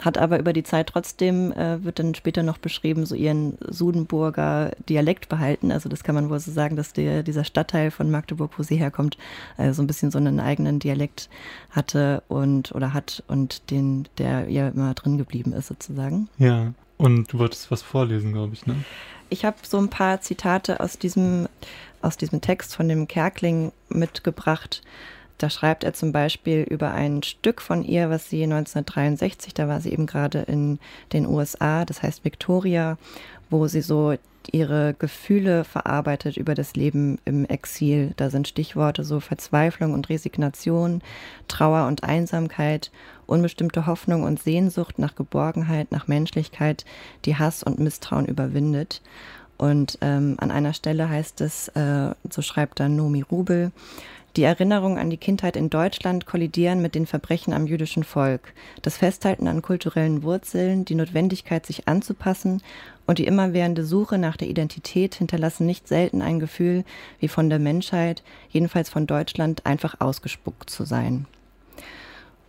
hat 0.00 0.18
aber 0.18 0.38
über 0.38 0.52
die 0.52 0.64
Zeit 0.64 0.88
trotzdem, 0.88 1.52
äh, 1.52 1.82
wird 1.82 1.98
dann 1.98 2.14
später 2.14 2.42
noch 2.42 2.58
beschrieben, 2.58 3.06
so 3.06 3.14
ihren 3.14 3.56
Sudenburger 3.66 4.72
Dialekt 4.86 5.30
behalten. 5.30 5.72
Also 5.72 5.88
das 5.88 6.04
kann 6.04 6.14
man 6.14 6.28
wohl 6.28 6.40
so 6.40 6.52
sagen, 6.52 6.76
dass 6.76 6.92
der, 6.92 7.22
dieser 7.22 7.44
Stadtteil 7.44 7.90
von 7.90 8.10
Magdeburg, 8.10 8.58
wo 8.58 8.62
sie 8.62 8.76
herkommt, 8.76 9.16
äh, 9.56 9.72
so 9.72 9.82
ein 9.82 9.86
bisschen 9.86 10.10
so 10.10 10.18
einen 10.18 10.40
eigenen 10.40 10.78
Dialekt 10.78 11.30
hatte 11.70 12.22
und 12.28 12.74
oder 12.74 12.92
hat 12.92 13.24
und 13.28 13.70
den, 13.70 14.08
der 14.18 14.48
ihr 14.48 14.68
immer 14.68 14.92
drin 14.92 15.16
geblieben 15.16 15.54
ist 15.54 15.68
sozusagen. 15.68 16.28
Ja, 16.36 16.74
und 16.98 17.32
du 17.32 17.38
wolltest 17.38 17.70
was 17.70 17.80
vorlesen, 17.80 18.32
glaube 18.32 18.52
ich, 18.54 18.66
ne? 18.66 18.74
Ich 19.30 19.44
habe 19.44 19.56
so 19.62 19.78
ein 19.78 19.88
paar 19.90 20.20
Zitate 20.20 20.80
aus 20.80 20.98
diesem, 20.98 21.48
aus 22.02 22.16
diesem 22.16 22.40
Text 22.40 22.74
von 22.74 22.88
dem 22.88 23.08
Kerkling 23.08 23.72
mitgebracht. 23.88 24.82
Da 25.38 25.50
schreibt 25.50 25.84
er 25.84 25.92
zum 25.92 26.12
Beispiel 26.12 26.62
über 26.62 26.92
ein 26.92 27.22
Stück 27.22 27.60
von 27.60 27.84
ihr, 27.84 28.10
was 28.10 28.28
sie 28.28 28.42
1963, 28.42 29.54
da 29.54 29.68
war 29.68 29.80
sie 29.80 29.92
eben 29.92 30.06
gerade 30.06 30.40
in 30.40 30.80
den 31.12 31.26
USA, 31.26 31.84
das 31.84 32.02
heißt 32.02 32.24
Victoria, 32.24 32.98
wo 33.48 33.68
sie 33.68 33.82
so 33.82 34.14
ihre 34.52 34.94
Gefühle 34.98 35.64
verarbeitet 35.64 36.36
über 36.36 36.54
das 36.54 36.74
Leben 36.74 37.18
im 37.24 37.44
Exil. 37.44 38.12
Da 38.16 38.30
sind 38.30 38.48
Stichworte 38.48 39.04
so 39.04 39.20
Verzweiflung 39.20 39.92
und 39.92 40.08
Resignation, 40.08 41.02
Trauer 41.48 41.86
und 41.86 42.04
Einsamkeit, 42.04 42.90
unbestimmte 43.26 43.86
Hoffnung 43.86 44.22
und 44.22 44.40
Sehnsucht 44.40 44.98
nach 44.98 45.14
Geborgenheit, 45.14 45.92
nach 45.92 46.08
Menschlichkeit, 46.08 46.84
die 47.24 47.36
Hass 47.36 47.62
und 47.62 47.78
Misstrauen 47.78 48.26
überwindet. 48.26 49.02
Und 49.58 49.98
ähm, 50.00 50.36
an 50.38 50.50
einer 50.50 50.72
Stelle 50.72 51.10
heißt 51.10 51.40
es, 51.40 51.68
äh, 51.68 52.14
so 52.30 52.42
schreibt 52.42 52.80
dann 52.80 52.96
Nomi 52.96 53.22
Rubel, 53.22 53.72
die 54.36 54.44
Erinnerungen 54.44 54.98
an 54.98 55.10
die 55.10 55.16
Kindheit 55.16 55.56
in 55.56 55.68
Deutschland 55.68 56.24
kollidieren 56.24 56.80
mit 56.80 56.94
den 56.94 57.06
Verbrechen 57.06 57.52
am 57.52 57.66
jüdischen 57.66 58.04
Volk. 58.04 58.52
Das 58.82 58.96
Festhalten 58.96 59.48
an 59.48 59.62
kulturellen 59.62 60.22
Wurzeln, 60.22 60.84
die 60.84 60.94
Notwendigkeit, 60.94 61.66
sich 61.66 61.88
anzupassen 61.88 62.62
und 63.08 63.18
die 63.18 63.26
immerwährende 63.26 63.84
Suche 63.84 64.18
nach 64.18 64.36
der 64.36 64.48
Identität 64.48 65.14
hinterlassen 65.14 65.64
nicht 65.64 65.88
selten 65.88 66.20
ein 66.20 66.38
Gefühl, 66.38 66.84
wie 67.18 67.28
von 67.28 67.48
der 67.48 67.58
Menschheit, 67.58 68.22
jedenfalls 68.50 68.90
von 68.90 69.06
Deutschland, 69.06 69.64
einfach 69.64 69.96
ausgespuckt 69.98 70.68
zu 70.68 70.84
sein. 70.84 71.26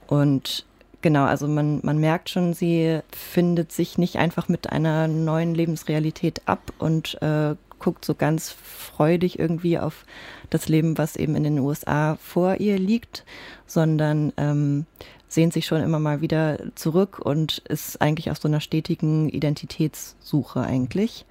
Und 0.06 0.66
genau, 1.02 1.24
also 1.24 1.48
man, 1.48 1.80
man 1.84 1.98
merkt 1.98 2.30
schon, 2.30 2.54
sie 2.54 3.00
findet 3.16 3.72
sich 3.72 3.98
nicht 3.98 4.18
einfach 4.18 4.50
mit 4.50 4.70
einer 4.70 5.08
neuen 5.08 5.56
Lebensrealität 5.56 6.42
ab 6.46 6.74
und 6.78 7.18
äh, 7.22 7.56
guckt 7.80 8.06
so 8.06 8.16
ganz 8.16 8.52
freudig 8.52 9.40
irgendwie 9.40 9.80
auf 9.80 10.06
das 10.50 10.68
Leben, 10.68 10.98
was 10.98 11.16
eben 11.16 11.36
in 11.36 11.44
den 11.44 11.60
USA 11.60 12.16
vor 12.16 12.56
ihr 12.60 12.78
liegt, 12.78 13.26
sondern 13.66 14.34
ähm, 14.38 14.86
sehnt 15.28 15.54
sich 15.54 15.66
schon 15.66 15.82
immer 15.82 16.00
mal 16.00 16.22
wieder 16.22 16.60
zurück 16.76 17.20
und 17.20 17.60
ist 17.70 18.02
eigentlich 18.02 18.32
auf 18.32 18.40
so 18.40 18.48
einer 18.48 18.62
stetigen 18.62 19.30
Identitätssuche 19.30 20.62
eigentlich. 20.62 21.26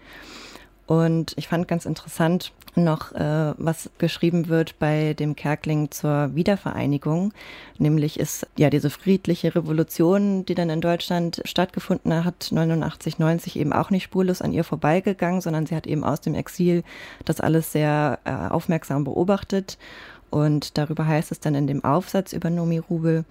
Und 0.88 1.35
ich 1.37 1.49
fand 1.49 1.68
ganz 1.68 1.85
interessant 1.85 2.50
noch, 2.75 3.12
äh, 3.12 3.52
was 3.59 3.90
geschrieben 3.99 4.49
wird 4.49 4.78
bei 4.78 5.12
dem 5.12 5.37
Kerkling 5.37 5.90
zur 5.90 6.35
Wiedervereinigung. 6.35 7.35
Nämlich 7.76 8.18
ist 8.18 8.47
ja 8.57 8.71
diese 8.71 8.88
friedliche 8.88 9.54
Revolution, 9.54 10.47
die 10.47 10.54
dann 10.54 10.71
in 10.71 10.80
Deutschland 10.80 11.42
stattgefunden 11.45 12.25
hat, 12.25 12.49
89, 12.52 13.18
90 13.18 13.57
eben 13.59 13.75
auch 13.75 13.90
nicht 13.90 14.04
spurlos 14.04 14.40
an 14.40 14.54
ihr 14.54 14.64
vorbeigegangen, 14.64 15.42
sondern 15.42 15.66
sie 15.66 15.76
hat 15.76 15.87
eben 15.87 16.04
aus 16.04 16.23
dem 16.23 16.35
Exil 16.35 16.85
das 17.26 17.42
alles 17.42 17.71
sehr 17.71 18.18
äh, 18.25 18.33
aufmerksam 18.33 19.04
beobachtet. 19.04 19.76
Und 20.30 20.78
darüber 20.78 21.07
heißt 21.07 21.33
es 21.33 21.40
dann 21.40 21.54
in 21.54 21.66
dem 21.66 21.85
Aufsatz 21.85 22.33
über 22.33 22.49
Nomi 22.49 22.78
Rubel, 22.78 23.26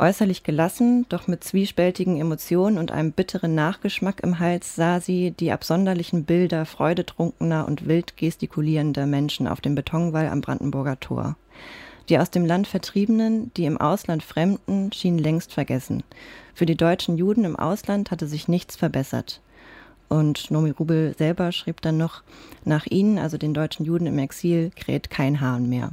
Äußerlich 0.00 0.44
gelassen, 0.44 1.06
doch 1.08 1.26
mit 1.26 1.42
zwiespältigen 1.42 2.20
Emotionen 2.20 2.78
und 2.78 2.92
einem 2.92 3.10
bitteren 3.10 3.56
Nachgeschmack 3.56 4.20
im 4.22 4.38
Hals 4.38 4.76
sah 4.76 5.00
sie 5.00 5.32
die 5.32 5.50
absonderlichen 5.50 6.24
Bilder 6.24 6.66
freudetrunkener 6.66 7.66
und 7.66 7.88
wild 7.88 8.16
gestikulierender 8.16 9.06
Menschen 9.06 9.48
auf 9.48 9.60
dem 9.60 9.74
Betonwall 9.74 10.28
am 10.28 10.40
Brandenburger 10.40 11.00
Tor. 11.00 11.36
Die 12.08 12.16
aus 12.16 12.30
dem 12.30 12.46
Land 12.46 12.68
Vertriebenen, 12.68 13.52
die 13.54 13.64
im 13.64 13.76
Ausland 13.76 14.22
Fremden, 14.22 14.92
schienen 14.92 15.18
längst 15.18 15.52
vergessen. 15.52 16.04
Für 16.54 16.64
die 16.64 16.76
deutschen 16.76 17.18
Juden 17.18 17.44
im 17.44 17.56
Ausland 17.56 18.12
hatte 18.12 18.28
sich 18.28 18.46
nichts 18.46 18.76
verbessert. 18.76 19.40
Und 20.08 20.52
Nomi 20.52 20.70
Rubel 20.70 21.16
selber 21.18 21.50
schrieb 21.50 21.82
dann 21.82 21.98
noch, 21.98 22.22
nach 22.64 22.86
ihnen, 22.86 23.18
also 23.18 23.36
den 23.36 23.52
deutschen 23.52 23.84
Juden 23.84 24.06
im 24.06 24.18
Exil, 24.18 24.70
kräht 24.76 25.10
kein 25.10 25.40
Hahn 25.40 25.68
mehr 25.68 25.90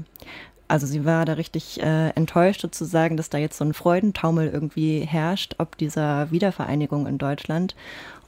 also 0.67 0.87
sie 0.87 1.05
war 1.05 1.25
da 1.25 1.33
richtig 1.33 1.81
äh, 1.81 2.09
enttäuscht 2.09 2.61
sozusagen, 2.61 3.17
dass 3.17 3.29
da 3.29 3.37
jetzt 3.37 3.57
so 3.57 3.65
ein 3.65 3.73
Freudentaumel 3.73 4.49
irgendwie 4.49 5.01
herrscht, 5.01 5.55
ob 5.59 5.77
dieser 5.77 6.31
Wiedervereinigung 6.31 7.07
in 7.07 7.17
Deutschland 7.17 7.75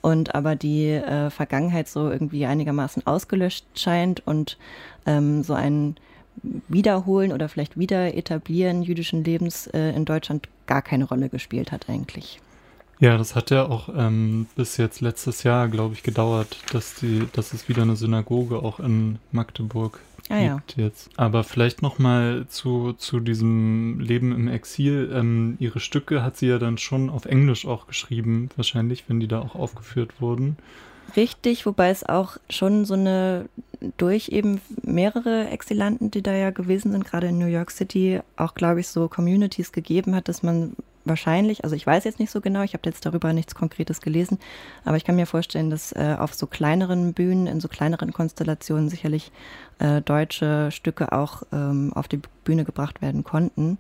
und 0.02 0.36
aber 0.36 0.56
die 0.56 0.90
äh, 0.90 1.30
Vergangenheit 1.30 1.88
so 1.88 2.10
irgendwie 2.10 2.46
einigermaßen 2.46 3.06
ausgelöscht 3.08 3.66
scheint 3.76 4.26
und 4.26 4.58
ähm, 5.06 5.44
so 5.44 5.54
ein 5.54 5.96
Wiederholen 6.68 7.32
oder 7.32 7.50
vielleicht 7.50 7.80
wieder 7.80 8.14
etablieren 8.14 8.84
jüdischen 8.84 9.24
Lebens 9.24 9.68
äh, 9.68 9.90
in 9.96 10.06
Deutschland 10.06 10.48
gar 10.68 10.82
keine 10.82 11.06
Rolle 11.06 11.30
gespielt 11.30 11.72
hat 11.72 11.90
eigentlich. 11.90 12.40
Ja, 13.00 13.18
das 13.18 13.36
hat 13.36 13.52
ja 13.52 13.68
auch 13.68 13.90
ähm, 13.96 14.48
bis 14.56 14.78
jetzt 14.78 15.02
letztes 15.02 15.44
Jahr, 15.44 15.68
glaube 15.68 15.94
ich, 15.94 16.02
gedauert, 16.02 16.58
dass 16.72 16.96
die, 16.96 17.28
dass 17.34 17.54
es 17.54 17.70
wieder 17.70 17.84
eine 17.84 17.96
Synagoge 17.96 18.58
auch 18.58 18.80
in 18.80 19.20
Magdeburg 19.32 20.00
ah, 20.30 20.40
ja. 20.40 20.62
jetzt. 20.76 21.10
Aber 21.18 21.44
vielleicht 21.44 21.82
noch 21.82 22.00
mal 22.00 22.46
zu, 22.48 22.94
zu 22.94 23.20
diesem 23.20 24.00
Leben 24.00 24.32
im 24.32 24.48
Exil. 24.48 25.12
Ähm, 25.14 25.58
ihre 25.60 25.80
Stücke 25.80 26.24
hat 26.24 26.38
sie 26.38 26.48
ja 26.48 26.60
dann 26.60 26.78
schon 26.78 27.10
auf 27.10 27.26
Englisch 27.26 27.66
auch 27.66 27.88
geschrieben, 27.88 28.50
wahrscheinlich, 28.56 29.06
wenn 29.08 29.20
die 29.20 29.28
da 29.28 29.40
auch 29.40 29.56
aufgeführt 29.56 30.22
wurden. 30.22 30.58
Richtig, 31.16 31.66
wobei 31.66 31.90
es 31.90 32.04
auch 32.04 32.38
schon 32.50 32.86
so 32.86 32.96
eine 32.96 33.46
durch 33.98 34.30
eben 34.30 34.60
mehrere 34.82 35.48
Exilanten, 35.50 36.12
die 36.12 36.24
da 36.24 36.34
ja 36.34 36.50
gewesen 36.50 36.92
sind, 36.92 37.06
gerade 37.06 37.28
in 37.28 37.38
New 37.38 37.46
York 37.46 37.72
City, 37.72 38.22
auch, 38.36 38.56
glaube 38.56 38.80
ich, 38.80 38.88
so 38.88 39.08
Communities 39.08 39.72
gegeben 39.72 40.16
hat, 40.16 40.28
dass 40.28 40.44
man 40.44 40.76
wahrscheinlich, 41.10 41.64
also 41.64 41.76
ich 41.76 41.86
weiß 41.86 42.04
jetzt 42.04 42.20
nicht 42.20 42.32
so 42.32 42.42
genau, 42.42 42.62
ich 42.64 42.74
habe 42.74 42.84
jetzt 42.86 43.06
darüber 43.06 43.34
nichts 43.34 43.56
Konkretes 43.56 44.02
gelesen, 44.02 44.40
aber 44.86 44.98
ich 44.98 45.04
kann 45.04 45.16
mir 45.16 45.26
vorstellen, 45.26 45.70
dass 45.70 45.92
äh, 45.92 46.16
auf 46.18 46.34
so 46.34 46.48
kleineren 46.48 47.14
Bühnen, 47.14 47.48
in 47.48 47.60
so 47.60 47.68
kleineren 47.68 48.14
Konstellationen 48.14 48.90
sicherlich 48.90 49.32
äh, 49.80 50.02
deutsche 50.02 50.72
Stücke 50.72 51.12
auch 51.12 51.44
ähm, 51.52 51.92
auf 51.94 52.08
die 52.08 52.22
Bühne 52.44 52.66
gebracht 52.66 53.02
werden 53.02 53.24
konnten. 53.24 53.78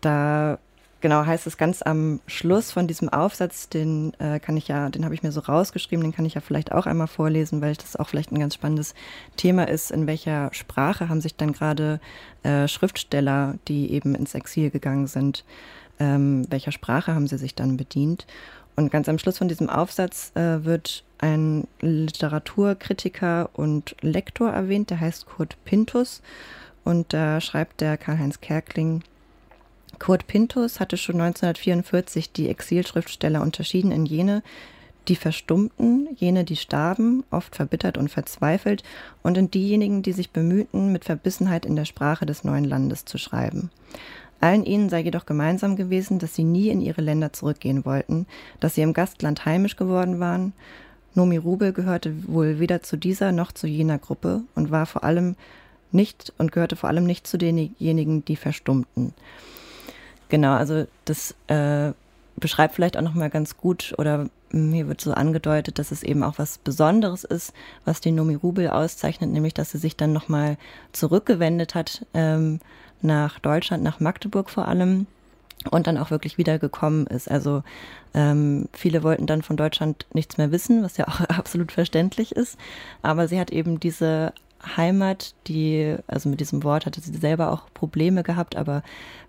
Da 0.00 0.58
genau 1.00 1.24
heißt 1.24 1.46
es 1.46 1.56
ganz 1.56 1.82
am 1.82 2.20
Schluss 2.26 2.72
von 2.72 2.86
diesem 2.86 3.08
Aufsatz, 3.08 3.68
den 3.68 4.14
äh, 4.18 4.40
kann 4.40 4.56
ich 4.56 4.68
ja, 4.68 4.88
den 4.88 5.04
habe 5.04 5.14
ich 5.14 5.22
mir 5.22 5.32
so 5.32 5.40
rausgeschrieben, 5.40 6.02
den 6.02 6.12
kann 6.12 6.24
ich 6.24 6.34
ja 6.34 6.40
vielleicht 6.40 6.72
auch 6.72 6.86
einmal 6.86 7.06
vorlesen, 7.06 7.60
weil 7.60 7.74
das 7.74 7.96
auch 7.96 8.08
vielleicht 8.08 8.32
ein 8.32 8.40
ganz 8.40 8.54
spannendes 8.54 8.94
Thema 9.36 9.68
ist, 9.68 9.90
in 9.90 10.06
welcher 10.06 10.50
Sprache 10.52 11.08
haben 11.08 11.20
sich 11.20 11.36
dann 11.36 11.52
gerade 11.52 12.00
äh, 12.42 12.68
Schriftsteller, 12.68 13.54
die 13.68 13.92
eben 13.92 14.14
ins 14.14 14.34
Exil 14.34 14.70
gegangen 14.70 15.06
sind, 15.06 15.44
ähm, 15.98 16.46
welcher 16.50 16.72
Sprache 16.72 17.14
haben 17.14 17.26
sie 17.26 17.38
sich 17.38 17.54
dann 17.54 17.76
bedient. 17.76 18.26
Und 18.76 18.92
ganz 18.92 19.08
am 19.08 19.18
Schluss 19.18 19.38
von 19.38 19.48
diesem 19.48 19.68
Aufsatz 19.68 20.30
äh, 20.36 20.64
wird 20.64 21.04
ein 21.18 21.66
Literaturkritiker 21.80 23.50
und 23.52 23.96
Lektor 24.02 24.50
erwähnt, 24.50 24.90
der 24.90 25.00
heißt 25.00 25.26
Kurt 25.26 25.56
Pintus. 25.64 26.22
Und 26.84 27.12
da 27.12 27.40
schreibt 27.40 27.80
der 27.80 27.96
Karl-Heinz 27.96 28.40
Kerkling, 28.40 29.02
Kurt 29.98 30.26
Pintus 30.26 30.78
hatte 30.78 30.96
schon 30.96 31.20
1944 31.20 32.32
die 32.32 32.48
Exilschriftsteller 32.48 33.42
unterschieden 33.42 33.90
in 33.90 34.06
jene, 34.06 34.42
die 35.08 35.16
verstummten, 35.16 36.08
jene, 36.16 36.44
die 36.44 36.56
starben, 36.56 37.24
oft 37.30 37.56
verbittert 37.56 37.98
und 37.98 38.10
verzweifelt, 38.10 38.82
und 39.22 39.36
in 39.36 39.50
diejenigen, 39.50 40.02
die 40.02 40.12
sich 40.12 40.30
bemühten, 40.30 40.92
mit 40.92 41.04
Verbissenheit 41.04 41.66
in 41.66 41.76
der 41.76 41.86
Sprache 41.86 42.26
des 42.26 42.44
neuen 42.44 42.64
Landes 42.64 43.04
zu 43.06 43.18
schreiben. 43.18 43.70
Allen 44.40 44.64
ihnen 44.64 44.88
sei 44.88 45.00
jedoch 45.00 45.26
gemeinsam 45.26 45.76
gewesen, 45.76 46.18
dass 46.18 46.34
sie 46.34 46.44
nie 46.44 46.68
in 46.68 46.80
ihre 46.80 47.00
Länder 47.00 47.32
zurückgehen 47.32 47.84
wollten, 47.84 48.26
dass 48.60 48.74
sie 48.74 48.82
im 48.82 48.92
Gastland 48.92 49.44
heimisch 49.44 49.76
geworden 49.76 50.20
waren. 50.20 50.52
Nomi 51.14 51.36
Rubel 51.36 51.72
gehörte 51.72 52.14
wohl 52.28 52.60
weder 52.60 52.82
zu 52.82 52.96
dieser 52.96 53.32
noch 53.32 53.50
zu 53.50 53.66
jener 53.66 53.98
Gruppe 53.98 54.42
und 54.54 54.70
war 54.70 54.86
vor 54.86 55.02
allem 55.02 55.34
nicht 55.90 56.32
und 56.38 56.52
gehörte 56.52 56.76
vor 56.76 56.88
allem 56.88 57.04
nicht 57.04 57.26
zu 57.26 57.38
denjenigen, 57.38 58.24
die 58.24 58.36
verstummten. 58.36 59.14
Genau, 60.28 60.52
also 60.52 60.86
das 61.04 61.34
äh, 61.48 61.92
beschreibt 62.36 62.74
vielleicht 62.74 62.96
auch 62.96 63.02
nochmal 63.02 63.30
ganz 63.30 63.56
gut 63.56 63.94
oder 63.98 64.28
hier 64.52 64.88
wird 64.88 65.00
so 65.00 65.12
angedeutet, 65.12 65.78
dass 65.78 65.90
es 65.90 66.02
eben 66.02 66.22
auch 66.22 66.38
was 66.38 66.58
Besonderes 66.58 67.24
ist, 67.24 67.52
was 67.84 68.00
die 68.00 68.12
Nomi 68.12 68.34
Rubel 68.34 68.70
auszeichnet, 68.70 69.30
nämlich 69.30 69.54
dass 69.54 69.70
sie 69.70 69.78
sich 69.78 69.96
dann 69.96 70.12
nochmal 70.12 70.56
zurückgewendet 70.92 71.74
hat 71.74 72.06
ähm, 72.14 72.60
nach 73.02 73.38
Deutschland, 73.38 73.82
nach 73.82 74.00
Magdeburg 74.00 74.50
vor 74.50 74.68
allem 74.68 75.06
und 75.70 75.86
dann 75.86 75.98
auch 75.98 76.10
wirklich 76.10 76.38
wieder 76.38 76.58
gekommen 76.58 77.06
ist. 77.06 77.30
Also 77.30 77.62
ähm, 78.14 78.68
viele 78.72 79.02
wollten 79.02 79.26
dann 79.26 79.42
von 79.42 79.56
Deutschland 79.56 80.06
nichts 80.12 80.38
mehr 80.38 80.50
wissen, 80.50 80.82
was 80.82 80.96
ja 80.96 81.08
auch 81.08 81.20
absolut 81.28 81.72
verständlich 81.72 82.32
ist. 82.32 82.56
Aber 83.02 83.28
sie 83.28 83.38
hat 83.38 83.50
eben 83.50 83.80
diese 83.80 84.32
Heimat, 84.76 85.34
die, 85.46 85.96
also 86.06 86.28
mit 86.28 86.40
diesem 86.40 86.64
Wort 86.64 86.86
hatte 86.86 87.00
sie 87.00 87.16
selber 87.16 87.52
auch 87.52 87.72
Probleme 87.74 88.22
gehabt, 88.22 88.56
aber 88.56 88.82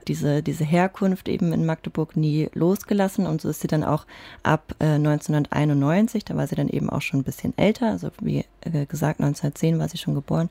diese, 0.07 0.41
diese 0.41 0.63
Herkunft 0.63 1.29
eben 1.29 1.53
in 1.53 1.65
Magdeburg 1.65 2.17
nie 2.17 2.49
losgelassen. 2.53 3.27
Und 3.27 3.41
so 3.41 3.49
ist 3.49 3.61
sie 3.61 3.67
dann 3.67 3.83
auch 3.83 4.05
ab 4.43 4.75
äh, 4.79 4.85
1991, 4.85 6.25
da 6.25 6.35
war 6.35 6.47
sie 6.47 6.55
dann 6.55 6.69
eben 6.69 6.89
auch 6.89 7.01
schon 7.01 7.19
ein 7.19 7.25
bisschen 7.25 7.57
älter, 7.57 7.91
also 7.91 8.09
wie 8.21 8.45
äh, 8.61 8.85
gesagt, 8.85 9.19
1910 9.19 9.79
war 9.79 9.87
sie 9.87 9.97
schon 9.97 10.15
geboren, 10.15 10.49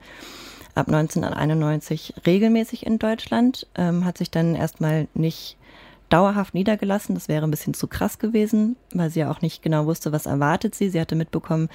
ab 0.75 0.87
1991 0.87 2.15
regelmäßig 2.27 2.87
in 2.87 2.99
Deutschland, 2.99 3.67
ähm, 3.75 4.05
hat 4.05 4.19
sich 4.19 4.31
dann 4.31 4.55
erstmal 4.55 5.09
nicht 5.15 5.57
dauerhaft 6.09 6.55
niedergelassen. 6.55 7.15
Das 7.15 7.29
wäre 7.29 7.45
ein 7.45 7.51
bisschen 7.51 7.75
zu 7.75 7.87
krass 7.87 8.19
gewesen, 8.19 8.77
weil 8.95 9.11
sie 9.11 9.21
ja 9.21 9.31
auch 9.31 9.43
nicht 9.43 9.63
genau 9.63 9.87
wusste, 9.87 10.13
was 10.13 10.27
erwartet 10.27 10.75
sie. 10.75 10.89
Sie 10.91 11.01
hatte 11.01 11.15
mitbekommen, 11.15 11.69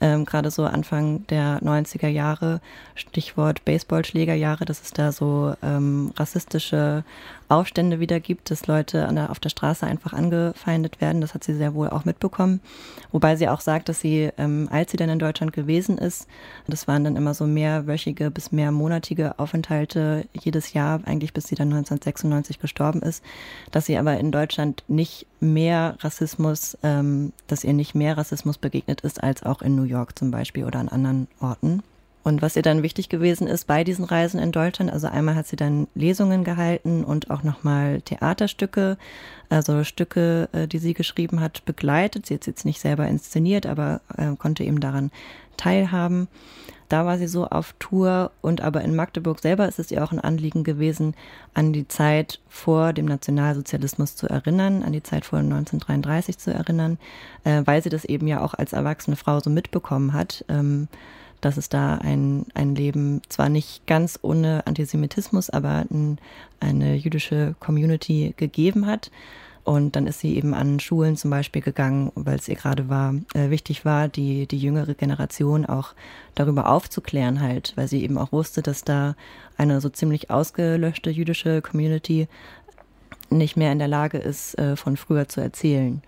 ähm, 0.00 0.24
gerade 0.24 0.50
so 0.50 0.64
Anfang 0.64 1.26
der 1.28 1.60
90er 1.62 2.08
Jahre, 2.08 2.60
Stichwort 2.94 3.64
Baseballschlägerjahre, 3.64 4.64
dass 4.64 4.82
es 4.82 4.92
da 4.92 5.12
so 5.12 5.54
ähm, 5.62 6.12
rassistische 6.16 7.04
Aufstände 7.50 8.00
wieder 8.00 8.20
gibt, 8.20 8.50
dass 8.50 8.66
Leute 8.66 9.08
der, 9.12 9.30
auf 9.30 9.40
der 9.40 9.48
Straße 9.48 9.86
einfach 9.86 10.12
angefeindet 10.12 11.00
werden. 11.00 11.20
Das 11.20 11.34
hat 11.34 11.44
sie 11.44 11.54
sehr 11.54 11.74
wohl 11.74 11.90
auch 11.90 12.04
mitbekommen. 12.04 12.60
Wobei 13.12 13.36
sie 13.36 13.48
auch 13.48 13.60
sagt, 13.60 13.88
dass 13.88 14.00
sie, 14.00 14.30
ähm, 14.38 14.68
als 14.70 14.90
sie 14.90 14.96
dann 14.96 15.08
in 15.08 15.18
Deutschland 15.18 15.52
gewesen 15.52 15.98
ist, 15.98 16.26
das 16.66 16.86
waren 16.88 17.04
dann 17.04 17.16
immer 17.16 17.34
so 17.34 17.46
mehrwöchige 17.46 18.30
bis 18.30 18.52
mehrmonatige 18.52 19.38
Aufenthalte 19.38 20.26
jedes 20.32 20.72
Jahr, 20.72 21.00
eigentlich 21.04 21.32
bis 21.32 21.48
sie 21.48 21.54
dann 21.54 21.68
1996 21.68 22.60
gestorben 22.60 23.02
ist, 23.02 23.24
dass 23.70 23.86
sie 23.86 23.98
aber 23.98 24.18
in 24.18 24.32
Deutschland 24.32 24.84
nicht 24.88 25.26
mehr 25.40 25.96
Rassismus, 26.00 26.78
ähm, 26.82 27.32
dass 27.46 27.64
ihr 27.64 27.72
nicht 27.72 27.94
mehr 27.94 28.16
Rassismus 28.16 28.58
begegnet 28.58 29.00
ist 29.00 29.22
als 29.22 29.42
auch 29.42 29.62
in 29.62 29.74
New 29.74 29.84
York 29.84 30.18
zum 30.18 30.30
Beispiel 30.30 30.64
oder 30.64 30.78
an 30.78 30.88
anderen 30.88 31.28
Orten. 31.40 31.82
Und 32.22 32.42
was 32.42 32.56
ihr 32.56 32.62
dann 32.62 32.82
wichtig 32.82 33.08
gewesen 33.08 33.46
ist 33.46 33.66
bei 33.66 33.82
diesen 33.82 34.04
Reisen 34.04 34.38
in 34.40 34.52
Deutschland, 34.52 34.92
also 34.92 35.06
einmal 35.06 35.34
hat 35.34 35.46
sie 35.46 35.56
dann 35.56 35.88
Lesungen 35.94 36.44
gehalten 36.44 37.02
und 37.02 37.30
auch 37.30 37.42
nochmal 37.42 38.02
Theaterstücke, 38.02 38.98
also 39.48 39.84
Stücke, 39.84 40.48
äh, 40.52 40.68
die 40.68 40.78
sie 40.78 40.94
geschrieben 40.94 41.40
hat, 41.40 41.64
begleitet. 41.64 42.26
Sie 42.26 42.34
hat 42.34 42.46
jetzt 42.46 42.66
nicht 42.66 42.80
selber 42.80 43.06
inszeniert, 43.06 43.64
aber 43.64 44.02
äh, 44.16 44.36
konnte 44.36 44.64
eben 44.64 44.80
daran 44.80 45.10
teilhaben. 45.56 46.28
Da 46.90 47.06
war 47.06 47.18
sie 47.18 47.28
so 47.28 47.46
auf 47.46 47.72
Tour 47.78 48.32
und 48.40 48.62
aber 48.62 48.82
in 48.82 48.96
Magdeburg 48.96 49.38
selber 49.38 49.68
ist 49.68 49.78
es 49.78 49.92
ihr 49.92 50.02
auch 50.02 50.10
ein 50.10 50.18
Anliegen 50.18 50.64
gewesen, 50.64 51.14
an 51.54 51.72
die 51.72 51.86
Zeit 51.86 52.40
vor 52.48 52.92
dem 52.92 53.06
Nationalsozialismus 53.06 54.16
zu 54.16 54.28
erinnern, 54.28 54.82
an 54.82 54.92
die 54.92 55.02
Zeit 55.02 55.24
vor 55.24 55.38
1933 55.38 56.38
zu 56.38 56.52
erinnern, 56.52 56.98
äh, 57.44 57.62
weil 57.64 57.80
sie 57.80 57.90
das 57.90 58.04
eben 58.04 58.26
ja 58.26 58.40
auch 58.40 58.54
als 58.54 58.72
erwachsene 58.72 59.16
Frau 59.16 59.38
so 59.38 59.50
mitbekommen 59.50 60.12
hat. 60.12 60.44
Ähm, 60.48 60.88
dass 61.40 61.56
es 61.56 61.68
da 61.68 61.96
ein, 61.96 62.46
ein 62.54 62.74
Leben, 62.74 63.22
zwar 63.28 63.48
nicht 63.48 63.86
ganz 63.86 64.18
ohne 64.22 64.66
Antisemitismus, 64.66 65.50
aber 65.50 65.84
ein, 65.90 66.18
eine 66.60 66.94
jüdische 66.94 67.54
Community 67.60 68.34
gegeben 68.36 68.86
hat. 68.86 69.10
Und 69.62 69.94
dann 69.94 70.06
ist 70.06 70.20
sie 70.20 70.36
eben 70.36 70.54
an 70.54 70.80
Schulen 70.80 71.16
zum 71.16 71.30
Beispiel 71.30 71.60
gegangen, 71.60 72.10
weil 72.14 72.36
es 72.36 72.48
ihr 72.48 72.56
gerade 72.56 72.88
war, 72.88 73.14
äh, 73.34 73.50
wichtig 73.50 73.84
war, 73.84 74.08
die, 74.08 74.46
die 74.46 74.58
jüngere 74.58 74.94
Generation 74.94 75.66
auch 75.66 75.94
darüber 76.34 76.70
aufzuklären 76.70 77.40
halt, 77.40 77.74
weil 77.76 77.86
sie 77.86 78.02
eben 78.02 78.16
auch 78.16 78.32
wusste, 78.32 78.62
dass 78.62 78.84
da 78.84 79.14
eine 79.58 79.80
so 79.80 79.90
ziemlich 79.90 80.30
ausgelöschte 80.30 81.10
jüdische 81.10 81.60
Community 81.60 82.26
nicht 83.28 83.56
mehr 83.56 83.70
in 83.70 83.78
der 83.78 83.88
Lage 83.88 84.18
ist, 84.18 84.58
äh, 84.58 84.76
von 84.76 84.96
früher 84.96 85.28
zu 85.28 85.40
erzählen. 85.40 86.02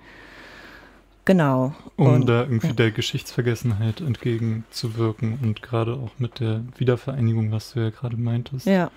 Genau. 1.25 1.73
Um 1.97 2.15
und, 2.15 2.27
da 2.27 2.43
irgendwie 2.43 2.69
ja. 2.69 2.73
der 2.73 2.91
Geschichtsvergessenheit 2.91 4.01
entgegenzuwirken 4.01 5.39
und 5.43 5.63
gerade 5.63 5.95
auch 5.95 6.11
mit 6.19 6.41
der 6.41 6.63
Wiedervereinigung, 6.77 7.53
was 7.53 7.73
du 7.73 7.81
ja 7.81 7.91
gerade 7.91 8.17
meintest. 8.17 8.67
Ja, 8.67 8.91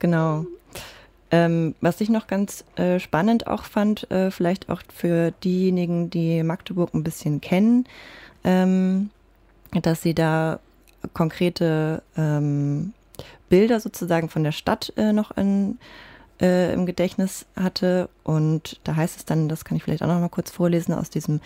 genau. 0.00 0.46
Ähm, 1.30 1.74
was 1.80 2.00
ich 2.00 2.10
noch 2.10 2.26
ganz 2.26 2.64
äh, 2.76 2.98
spannend 2.98 3.46
auch 3.46 3.64
fand, 3.64 4.10
äh, 4.10 4.30
vielleicht 4.30 4.68
auch 4.68 4.82
für 4.92 5.30
diejenigen, 5.30 6.10
die 6.10 6.42
Magdeburg 6.42 6.94
ein 6.94 7.04
bisschen 7.04 7.40
kennen, 7.40 7.86
ähm, 8.42 9.10
dass 9.82 10.02
sie 10.02 10.14
da 10.14 10.58
konkrete 11.12 12.02
ähm, 12.16 12.92
Bilder 13.48 13.80
sozusagen 13.80 14.28
von 14.28 14.44
der 14.44 14.52
Stadt 14.52 14.92
äh, 14.96 15.12
noch 15.12 15.36
in 15.36 15.78
äh, 16.40 16.72
im 16.72 16.86
Gedächtnis 16.86 17.46
hatte. 17.56 18.08
Und 18.22 18.80
da 18.84 18.96
heißt 18.96 19.16
es 19.16 19.24
dann, 19.24 19.48
das 19.48 19.64
kann 19.64 19.76
ich 19.76 19.82
vielleicht 19.84 20.02
auch 20.02 20.08
noch 20.08 20.20
mal 20.20 20.28
kurz 20.28 20.50
vorlesen 20.50 20.94
aus 20.94 21.10
diesem, 21.10 21.40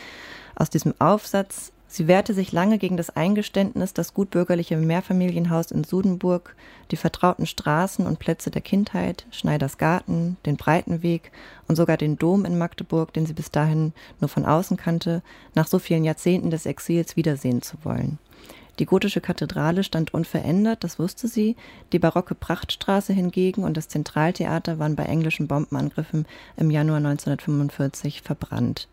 aus 0.54 0.70
diesem 0.70 0.94
Aufsatz. 0.98 1.72
Sie 1.90 2.06
wehrte 2.06 2.34
sich 2.34 2.52
lange 2.52 2.76
gegen 2.76 2.98
das 2.98 3.08
Eingeständnis, 3.08 3.94
das 3.94 4.12
gutbürgerliche 4.12 4.76
Mehrfamilienhaus 4.76 5.70
in 5.70 5.84
Sudenburg, 5.84 6.54
die 6.90 6.96
vertrauten 6.96 7.46
Straßen 7.46 8.06
und 8.06 8.18
Plätze 8.18 8.50
der 8.50 8.60
Kindheit, 8.60 9.26
Schneiders 9.30 9.78
Garten, 9.78 10.36
den 10.44 10.58
Breitenweg 10.58 11.32
und 11.66 11.76
sogar 11.76 11.96
den 11.96 12.18
Dom 12.18 12.44
in 12.44 12.58
Magdeburg, 12.58 13.14
den 13.14 13.24
sie 13.24 13.32
bis 13.32 13.50
dahin 13.50 13.94
nur 14.20 14.28
von 14.28 14.44
außen 14.44 14.76
kannte, 14.76 15.22
nach 15.54 15.66
so 15.66 15.78
vielen 15.78 16.04
Jahrzehnten 16.04 16.50
des 16.50 16.66
Exils 16.66 17.16
wiedersehen 17.16 17.62
zu 17.62 17.78
wollen. 17.84 18.18
Die 18.78 18.86
gotische 18.86 19.20
Kathedrale 19.20 19.82
stand 19.82 20.14
unverändert, 20.14 20.84
das 20.84 20.98
wusste 20.98 21.26
sie. 21.26 21.56
Die 21.92 21.98
barocke 21.98 22.34
Prachtstraße 22.34 23.12
hingegen 23.12 23.64
und 23.64 23.76
das 23.76 23.88
Zentraltheater 23.88 24.78
waren 24.78 24.94
bei 24.94 25.04
englischen 25.04 25.48
Bombenangriffen 25.48 26.26
im 26.56 26.70
Januar 26.70 26.98
1945 26.98 28.22
verbrannt. 28.22 28.88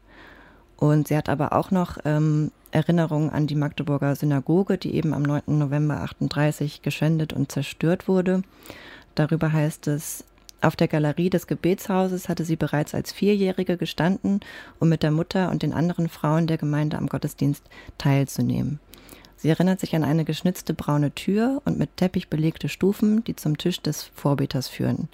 Und 0.77 1.07
sie 1.07 1.15
hat 1.15 1.29
aber 1.29 1.53
auch 1.53 1.71
noch 1.71 1.99
ähm, 2.03 2.51
Erinnerungen 2.71 3.29
an 3.29 3.47
die 3.47 3.55
Magdeburger 3.55 4.15
Synagoge, 4.15 4.77
die 4.77 4.95
eben 4.95 5.13
am 5.13 5.21
9. 5.21 5.43
November 5.47 6.01
38 6.01 6.81
geschändet 6.81 7.31
und 7.31 7.51
zerstört 7.51 8.07
wurde. 8.07 8.41
Darüber 9.13 9.53
heißt 9.53 9.87
es, 9.87 10.25
auf 10.61 10.75
der 10.75 10.87
Galerie 10.87 11.29
des 11.29 11.47
Gebetshauses 11.47 12.27
hatte 12.27 12.43
sie 12.43 12.55
bereits 12.55 12.95
als 12.95 13.13
Vierjährige 13.13 13.77
gestanden, 13.77 14.39
um 14.79 14.89
mit 14.89 15.03
der 15.03 15.11
Mutter 15.11 15.51
und 15.51 15.61
den 15.61 15.73
anderen 15.73 16.09
Frauen 16.09 16.47
der 16.47 16.57
Gemeinde 16.57 16.97
am 16.97 17.07
Gottesdienst 17.07 17.63
teilzunehmen. 17.97 18.79
Sie 19.45 19.51
erinnert 19.51 19.79
sich 19.79 19.95
an 19.95 20.03
eine 20.03 20.25
geschnitzte 20.25 20.73
braune 20.73 21.13
Tür 21.13 21.61
und 21.65 21.77
mit 21.77 21.97
Teppich 21.97 22.29
belegte 22.29 22.67
Stufen, 22.67 23.23
die 23.25 23.35
zum 23.35 23.59
Tisch 23.59 23.79
des 23.79 24.01
Vorbeters 24.01 24.67
führen. 24.67 25.07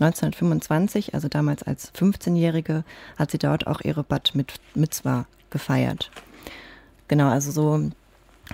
1925, 0.00 1.14
also 1.14 1.28
damals 1.28 1.62
als 1.62 1.94
15-Jährige, 1.94 2.82
hat 3.16 3.30
sie 3.30 3.38
dort 3.38 3.68
auch 3.68 3.80
ihre 3.82 4.02
Bat 4.02 4.32
Mitzwa 4.74 5.24
gefeiert. 5.50 6.10
Genau, 7.06 7.28
also 7.28 7.52
so 7.52 7.92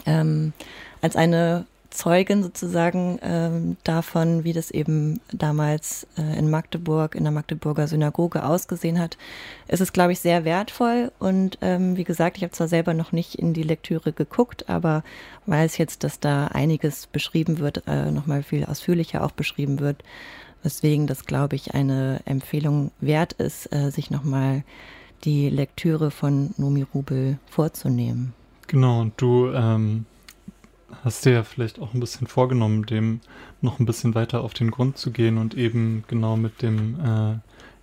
ähm, 0.04 0.52
als 1.00 1.16
eine 1.16 1.64
Zeugin 1.96 2.42
sozusagen 2.42 3.18
ähm, 3.22 3.76
davon, 3.82 4.44
wie 4.44 4.52
das 4.52 4.70
eben 4.70 5.20
damals 5.32 6.06
äh, 6.18 6.38
in 6.38 6.50
Magdeburg, 6.50 7.14
in 7.14 7.24
der 7.24 7.32
Magdeburger 7.32 7.88
Synagoge 7.88 8.44
ausgesehen 8.44 8.98
hat, 9.00 9.16
ist 9.66 9.80
es, 9.80 9.92
glaube 9.92 10.12
ich, 10.12 10.20
sehr 10.20 10.44
wertvoll. 10.44 11.10
Und 11.18 11.58
ähm, 11.62 11.96
wie 11.96 12.04
gesagt, 12.04 12.36
ich 12.36 12.42
habe 12.42 12.52
zwar 12.52 12.68
selber 12.68 12.92
noch 12.94 13.12
nicht 13.12 13.34
in 13.34 13.54
die 13.54 13.62
Lektüre 13.62 14.12
geguckt, 14.12 14.68
aber 14.68 15.02
weiß 15.46 15.78
jetzt, 15.78 16.04
dass 16.04 16.20
da 16.20 16.48
einiges 16.48 17.06
beschrieben 17.06 17.58
wird, 17.58 17.84
äh, 17.86 18.10
nochmal 18.10 18.42
viel 18.42 18.64
ausführlicher 18.66 19.24
auch 19.24 19.32
beschrieben 19.32 19.80
wird, 19.80 20.04
weswegen 20.62 21.06
das, 21.06 21.24
glaube 21.24 21.56
ich, 21.56 21.74
eine 21.74 22.20
Empfehlung 22.26 22.90
wert 23.00 23.32
ist, 23.32 23.72
äh, 23.72 23.90
sich 23.90 24.10
nochmal 24.10 24.64
die 25.24 25.48
Lektüre 25.48 26.10
von 26.10 26.54
Nomi 26.58 26.82
Rubel 26.82 27.38
vorzunehmen. 27.48 28.34
Genau, 28.66 29.00
und 29.00 29.14
du 29.16 29.48
ähm 29.48 30.04
hast 31.04 31.24
dir 31.24 31.32
ja 31.32 31.42
vielleicht 31.42 31.78
auch 31.78 31.94
ein 31.94 32.00
bisschen 32.00 32.26
vorgenommen, 32.26 32.86
dem 32.86 33.20
noch 33.60 33.78
ein 33.78 33.86
bisschen 33.86 34.14
weiter 34.14 34.42
auf 34.42 34.54
den 34.54 34.70
Grund 34.70 34.98
zu 34.98 35.10
gehen 35.10 35.38
und 35.38 35.54
eben 35.54 36.04
genau 36.08 36.36
mit 36.36 36.62
dem 36.62 37.00
äh, 37.00 37.38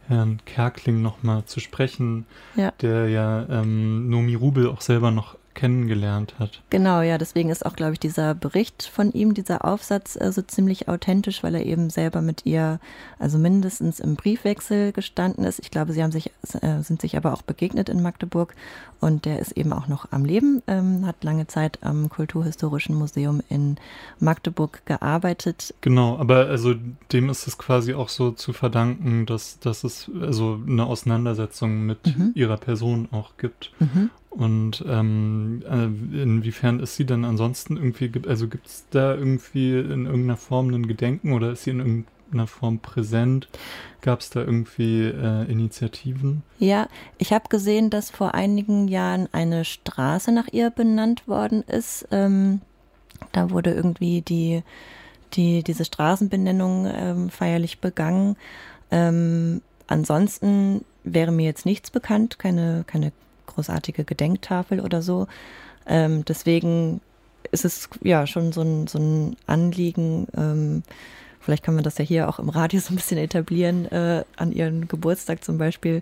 Herrn 0.08 0.42
Kerkling 0.46 1.02
nochmal 1.02 1.46
zu 1.46 1.60
sprechen, 1.60 2.26
ja. 2.56 2.72
der 2.82 3.10
ja 3.10 3.46
ähm, 3.50 4.10
Nomi 4.10 4.36
Rubel 4.36 4.68
auch 4.68 4.82
selber 4.82 5.12
noch 5.12 5.38
kennengelernt 5.56 6.36
hat. 6.40 6.62
Genau, 6.70 7.02
ja, 7.02 7.18
deswegen 7.18 7.50
ist 7.50 7.66
auch, 7.66 7.76
glaube 7.76 7.94
ich, 7.94 8.00
dieser 8.00 8.36
Bericht 8.36 8.84
von 8.84 9.12
ihm, 9.12 9.34
dieser 9.34 9.66
Aufsatz 9.66 10.16
äh, 10.20 10.32
so 10.32 10.42
ziemlich 10.42 10.88
authentisch, 10.88 11.44
weil 11.44 11.56
er 11.56 11.66
eben 11.66 11.90
selber 11.90 12.22
mit 12.22 12.46
ihr, 12.46 12.80
also 13.20 13.38
mindestens 13.38 14.00
im 14.00 14.16
Briefwechsel 14.16 14.92
gestanden 14.92 15.44
ist. 15.46 15.60
Ich 15.60 15.72
glaube, 15.72 15.94
sie 15.94 16.04
haben 16.04 16.12
sich, 16.12 16.32
äh, 16.62 16.82
sind 16.82 17.02
sich 17.02 17.18
aber 17.18 17.34
auch 17.34 17.42
begegnet 17.42 17.90
in 17.90 18.02
Magdeburg 18.02 18.56
und 19.00 19.26
der 19.26 19.40
ist 19.40 19.52
eben 19.54 19.74
auch 19.74 19.88
noch 19.88 20.12
am 20.12 20.24
Leben, 20.24 20.64
ähm, 20.68 21.06
hat 21.06 21.24
lange 21.24 21.46
Zeit 21.48 21.80
am 21.82 22.08
Kulturhistorischen 22.10 22.96
Museum 22.96 23.42
in 23.50 23.76
Magdeburg 24.20 24.86
gearbeitet. 24.86 25.74
Genau, 25.82 26.18
aber 26.18 26.48
also 26.48 26.74
dem 27.12 27.30
ist 27.30 27.48
es 27.48 27.58
quasi 27.58 27.94
auch 27.94 28.10
so 28.10 28.32
zu 28.32 28.54
verdanken, 28.54 29.26
dass, 29.26 29.60
dass 29.60 29.84
es 29.84 30.10
also 30.22 30.60
eine 30.66 30.86
Auseinandersetzung 30.86 31.86
mit 31.86 32.18
mhm. 32.18 32.32
ihrer 32.34 32.58
Person 32.58 33.10
auch 33.12 33.36
gibt. 33.38 33.72
Mhm. 33.80 34.10
Und 34.34 34.84
ähm, 34.88 35.62
äh, 35.70 36.22
inwiefern 36.24 36.80
ist 36.80 36.96
sie 36.96 37.06
denn 37.06 37.24
ansonsten 37.24 37.78
irgendwie, 37.78 38.12
also 38.28 38.48
gibt 38.48 38.66
es 38.66 38.86
da 38.90 39.14
irgendwie 39.14 39.78
in 39.78 40.06
irgendeiner 40.06 40.38
Form 40.38 40.70
ein 40.70 40.88
Gedenken 40.88 41.34
oder 41.34 41.52
ist 41.52 41.64
sie 41.64 41.70
in 41.70 41.80
irgendeiner 41.80 42.48
Form 42.48 42.80
präsent? 42.80 43.48
Gab 44.02 44.22
es 44.22 44.32
da 44.32 44.40
irgendwie 44.40 45.04
äh, 45.04 45.50
Initiativen? 45.52 46.42
Ja, 46.58 46.88
ich 47.20 47.32
habe 47.32 47.48
gesehen, 47.48 47.92
dass 47.92 48.10
vor 48.10 48.34
einigen 48.34 48.88
Jahren 48.88 49.30
eine 49.32 49.66
Straße 49.66 50.32
nach 50.32 50.48
ihr 50.52 50.72
benannt 50.72 51.28
worden 51.28 51.62
ist. 51.62 52.08
Ähm, 52.10 52.62
da 53.34 53.52
wurde 53.52 53.72
irgendwie 53.72 54.22
die, 54.22 54.64
die, 55.34 55.62
diese 55.62 55.86
Straßenbenennung 55.86 56.88
ähm, 56.92 57.30
feierlich 57.30 57.80
begangen. 57.82 58.36
Ähm, 58.90 59.62
ansonsten 59.86 60.86
wäre 61.04 61.32
mir 61.32 61.46
jetzt 61.46 61.68
nichts 61.68 61.92
bekannt, 61.92 62.40
keine, 62.40 62.84
keine 62.88 63.12
großartige 63.54 64.04
Gedenktafel 64.04 64.80
oder 64.80 65.02
so. 65.02 65.28
Ähm, 65.86 66.26
deswegen 66.26 67.02
ist 67.52 67.66
es 67.66 67.90
ja 68.02 68.26
schon 68.26 68.52
so 68.52 68.62
ein, 68.62 68.88
so 68.88 69.00
ein 69.00 69.36
Anliegen, 69.48 70.28
ähm, 70.36 70.84
vielleicht 71.44 71.64
kann 71.64 71.76
man 71.76 71.84
das 71.84 71.98
ja 71.98 72.06
hier 72.06 72.30
auch 72.30 72.40
im 72.40 72.50
Radio 72.50 72.80
so 72.82 72.94
ein 72.94 72.96
bisschen 72.96 73.18
etablieren, 73.18 73.86
äh, 73.92 74.24
an 74.38 74.52
ihren 74.52 74.88
Geburtstag 74.88 75.44
zum 75.44 75.58
Beispiel 75.58 76.02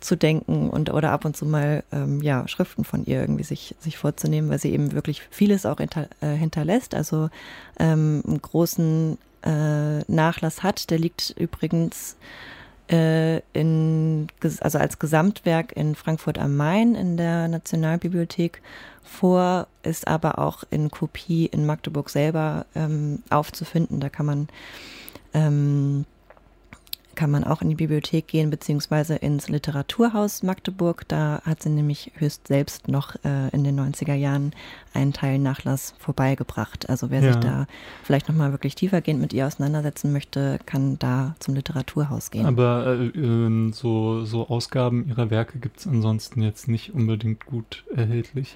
zu 0.00 0.16
denken 0.16 0.70
und 0.70 0.90
oder 0.90 1.12
ab 1.12 1.24
und 1.24 1.36
zu 1.36 1.46
mal 1.46 1.84
ähm, 1.92 2.22
ja, 2.22 2.48
Schriften 2.48 2.84
von 2.84 3.04
ihr 3.04 3.20
irgendwie 3.20 3.44
sich, 3.44 3.74
sich 3.80 3.98
vorzunehmen, 3.98 4.50
weil 4.50 4.58
sie 4.58 4.72
eben 4.72 4.92
wirklich 4.92 5.22
vieles 5.30 5.66
auch 5.66 5.78
hinter, 5.78 6.08
äh, 6.20 6.34
hinterlässt. 6.34 6.94
Also 6.94 7.28
ähm, 7.78 8.22
einen 8.26 8.42
großen 8.42 9.18
äh, 9.44 10.00
Nachlass 10.10 10.62
hat. 10.62 10.90
Der 10.90 10.98
liegt 10.98 11.34
übrigens 11.38 12.16
äh, 12.90 13.38
in, 13.52 14.28
also 14.60 14.78
als 14.78 14.98
Gesamtwerk 14.98 15.72
in 15.72 15.94
Frankfurt 15.94 16.38
am 16.38 16.56
Main 16.56 16.94
in 16.94 17.16
der 17.16 17.48
Nationalbibliothek 17.48 18.62
vor, 19.02 19.66
ist 19.82 20.06
aber 20.06 20.38
auch 20.38 20.64
in 20.70 20.90
Kopie 20.90 21.46
in 21.46 21.66
Magdeburg 21.66 22.10
selber 22.10 22.66
ähm, 22.74 23.22
aufzufinden. 23.30 24.00
Da 24.00 24.08
kann 24.08 24.26
man 24.26 24.48
ähm, 25.34 26.04
kann 27.18 27.32
man 27.32 27.42
auch 27.42 27.62
in 27.62 27.68
die 27.68 27.74
Bibliothek 27.74 28.28
gehen, 28.28 28.48
beziehungsweise 28.48 29.16
ins 29.16 29.48
Literaturhaus 29.48 30.44
Magdeburg. 30.44 31.02
Da 31.08 31.42
hat 31.44 31.64
sie 31.64 31.68
nämlich 31.68 32.12
höchst 32.14 32.46
selbst 32.46 32.86
noch 32.86 33.16
äh, 33.24 33.48
in 33.50 33.64
den 33.64 33.78
90er 33.78 34.14
Jahren 34.14 34.52
einen 34.94 35.12
Teil 35.12 35.40
Nachlass 35.40 35.94
vorbeigebracht. 35.98 36.88
Also 36.88 37.10
wer 37.10 37.20
ja. 37.20 37.32
sich 37.32 37.42
da 37.42 37.66
vielleicht 38.04 38.28
nochmal 38.28 38.52
wirklich 38.52 38.76
tiefergehend 38.76 39.20
mit 39.20 39.32
ihr 39.32 39.48
auseinandersetzen 39.48 40.12
möchte, 40.12 40.60
kann 40.64 40.96
da 41.00 41.34
zum 41.40 41.56
Literaturhaus 41.56 42.30
gehen. 42.30 42.46
Aber 42.46 42.86
äh, 42.86 43.18
ähm, 43.18 43.72
so, 43.72 44.24
so 44.24 44.46
Ausgaben 44.46 45.08
ihrer 45.08 45.28
Werke 45.28 45.58
gibt 45.58 45.80
es 45.80 45.88
ansonsten 45.88 46.40
jetzt 46.40 46.68
nicht 46.68 46.94
unbedingt 46.94 47.46
gut 47.46 47.84
erhältlich. 47.92 48.54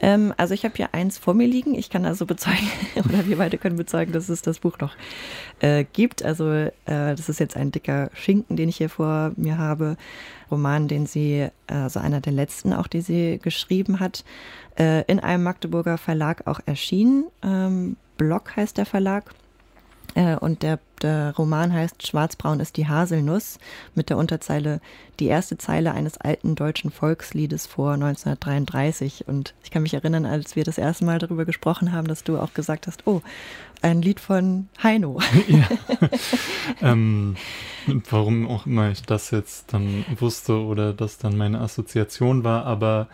Ähm, 0.00 0.32
also 0.36 0.54
ich 0.54 0.64
habe 0.64 0.74
hier 0.76 0.94
eins 0.94 1.18
vor 1.18 1.34
mir 1.34 1.46
liegen. 1.46 1.74
Ich 1.74 1.90
kann 1.90 2.04
also 2.04 2.26
bezeugen, 2.26 2.68
oder 2.96 3.26
wir 3.26 3.36
beide 3.36 3.58
können 3.58 3.76
bezeugen, 3.76 4.12
dass 4.12 4.28
es 4.28 4.42
das 4.42 4.60
Buch 4.60 4.78
noch 4.78 4.94
äh, 5.60 5.84
gibt. 5.92 6.24
Also 6.24 6.50
äh, 6.50 6.70
das 6.86 7.28
ist 7.28 7.40
jetzt 7.40 7.56
ein 7.56 7.70
dicker 7.70 8.10
Schinken, 8.14 8.56
den 8.56 8.68
ich 8.68 8.76
hier 8.76 8.88
vor 8.88 9.32
mir 9.36 9.58
habe. 9.58 9.96
Roman, 10.50 10.88
den 10.88 11.06
sie, 11.06 11.48
also 11.68 12.00
einer 12.00 12.20
der 12.20 12.32
letzten 12.32 12.72
auch, 12.72 12.88
die 12.88 13.02
sie 13.02 13.38
geschrieben 13.40 14.00
hat, 14.00 14.24
äh, 14.78 15.04
in 15.04 15.20
einem 15.20 15.44
Magdeburger 15.44 15.96
Verlag 15.96 16.46
auch 16.46 16.60
erschienen. 16.66 17.26
Ähm, 17.42 17.96
Block 18.16 18.56
heißt 18.56 18.76
der 18.76 18.86
Verlag. 18.86 19.32
Äh, 20.14 20.36
und 20.36 20.62
der, 20.62 20.78
der, 21.02 21.34
Roman 21.36 21.72
heißt 21.72 22.06
Schwarzbraun 22.06 22.60
ist 22.60 22.76
die 22.76 22.88
Haselnuss 22.88 23.58
mit 23.94 24.10
der 24.10 24.16
Unterzeile 24.16 24.80
Die 25.18 25.26
erste 25.26 25.58
Zeile 25.58 25.92
eines 25.92 26.18
alten 26.18 26.54
deutschen 26.54 26.90
Volksliedes 26.90 27.66
vor 27.66 27.92
1933. 27.92 29.28
Und 29.28 29.54
ich 29.62 29.70
kann 29.70 29.82
mich 29.82 29.94
erinnern, 29.94 30.26
als 30.26 30.56
wir 30.56 30.64
das 30.64 30.78
erste 30.78 31.04
Mal 31.04 31.18
darüber 31.18 31.44
gesprochen 31.44 31.92
haben, 31.92 32.08
dass 32.08 32.24
du 32.24 32.38
auch 32.38 32.54
gesagt 32.54 32.86
hast, 32.86 33.06
oh, 33.06 33.22
ein 33.82 34.02
Lied 34.02 34.20
von 34.20 34.68
Heino. 34.82 35.20
Ja. 35.48 35.68
ähm, 36.92 37.36
warum 38.08 38.48
auch 38.48 38.66
immer 38.66 38.90
ich 38.90 39.02
das 39.02 39.30
jetzt 39.30 39.72
dann 39.72 40.04
wusste 40.18 40.54
oder 40.54 40.92
das 40.92 41.18
dann 41.18 41.36
meine 41.36 41.60
Assoziation 41.60 42.44
war, 42.44 42.66
aber 42.66 43.08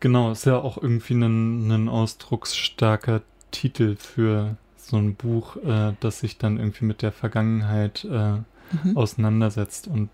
genau, 0.00 0.30
ist 0.30 0.46
ja 0.46 0.56
auch 0.56 0.80
irgendwie 0.80 1.14
ein, 1.14 1.70
ein 1.70 1.88
ausdrucksstarker 1.88 3.22
Titel 3.50 3.96
für 3.96 4.56
so 4.88 4.96
ein 4.96 5.14
Buch, 5.14 5.56
äh, 5.56 5.92
das 6.00 6.20
sich 6.20 6.38
dann 6.38 6.58
irgendwie 6.58 6.84
mit 6.84 7.02
der 7.02 7.12
Vergangenheit 7.12 8.04
äh, 8.04 8.32
mhm. 8.38 8.96
auseinandersetzt 8.96 9.88
und 9.88 10.10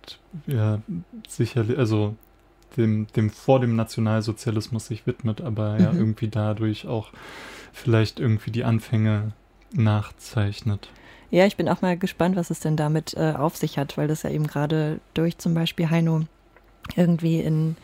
ja, 0.46 0.80
sicherlich, 1.28 1.78
also 1.78 2.16
dem, 2.76 3.06
dem 3.16 3.30
vor 3.30 3.60
dem 3.60 3.76
Nationalsozialismus 3.76 4.86
sich 4.86 5.06
widmet, 5.06 5.40
aber 5.40 5.78
ja 5.78 5.92
mhm. 5.92 5.98
irgendwie 5.98 6.28
dadurch 6.28 6.86
auch 6.86 7.10
vielleicht 7.72 8.20
irgendwie 8.20 8.50
die 8.50 8.64
Anfänge 8.64 9.32
nachzeichnet. 9.72 10.88
Ja, 11.30 11.46
ich 11.46 11.56
bin 11.56 11.68
auch 11.68 11.82
mal 11.82 11.96
gespannt, 11.96 12.36
was 12.36 12.50
es 12.50 12.60
denn 12.60 12.76
damit 12.76 13.14
äh, 13.14 13.32
auf 13.36 13.56
sich 13.56 13.78
hat, 13.78 13.96
weil 13.96 14.06
das 14.06 14.22
ja 14.22 14.30
eben 14.30 14.46
gerade 14.46 15.00
durch 15.14 15.38
zum 15.38 15.54
Beispiel 15.54 15.90
Heino 15.90 16.22
irgendwie 16.96 17.40
in 17.40 17.76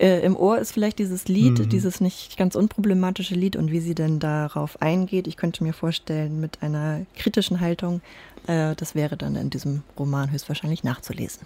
äh, 0.00 0.20
im 0.20 0.36
Ohr 0.36 0.58
ist 0.58 0.72
vielleicht 0.72 0.98
dieses 0.98 1.28
Lied, 1.28 1.58
mhm. 1.58 1.68
dieses 1.68 2.00
nicht 2.00 2.36
ganz 2.36 2.54
unproblematische 2.54 3.34
Lied 3.34 3.56
und 3.56 3.70
wie 3.70 3.80
sie 3.80 3.94
denn 3.94 4.18
darauf 4.18 4.80
eingeht. 4.80 5.26
Ich 5.26 5.36
könnte 5.36 5.62
mir 5.62 5.74
vorstellen, 5.74 6.40
mit 6.40 6.62
einer 6.62 7.04
kritischen 7.16 7.60
Haltung, 7.60 8.00
äh, 8.46 8.74
das 8.76 8.94
wäre 8.94 9.16
dann 9.16 9.36
in 9.36 9.50
diesem 9.50 9.82
Roman 9.98 10.32
höchstwahrscheinlich 10.32 10.84
nachzulesen. 10.84 11.42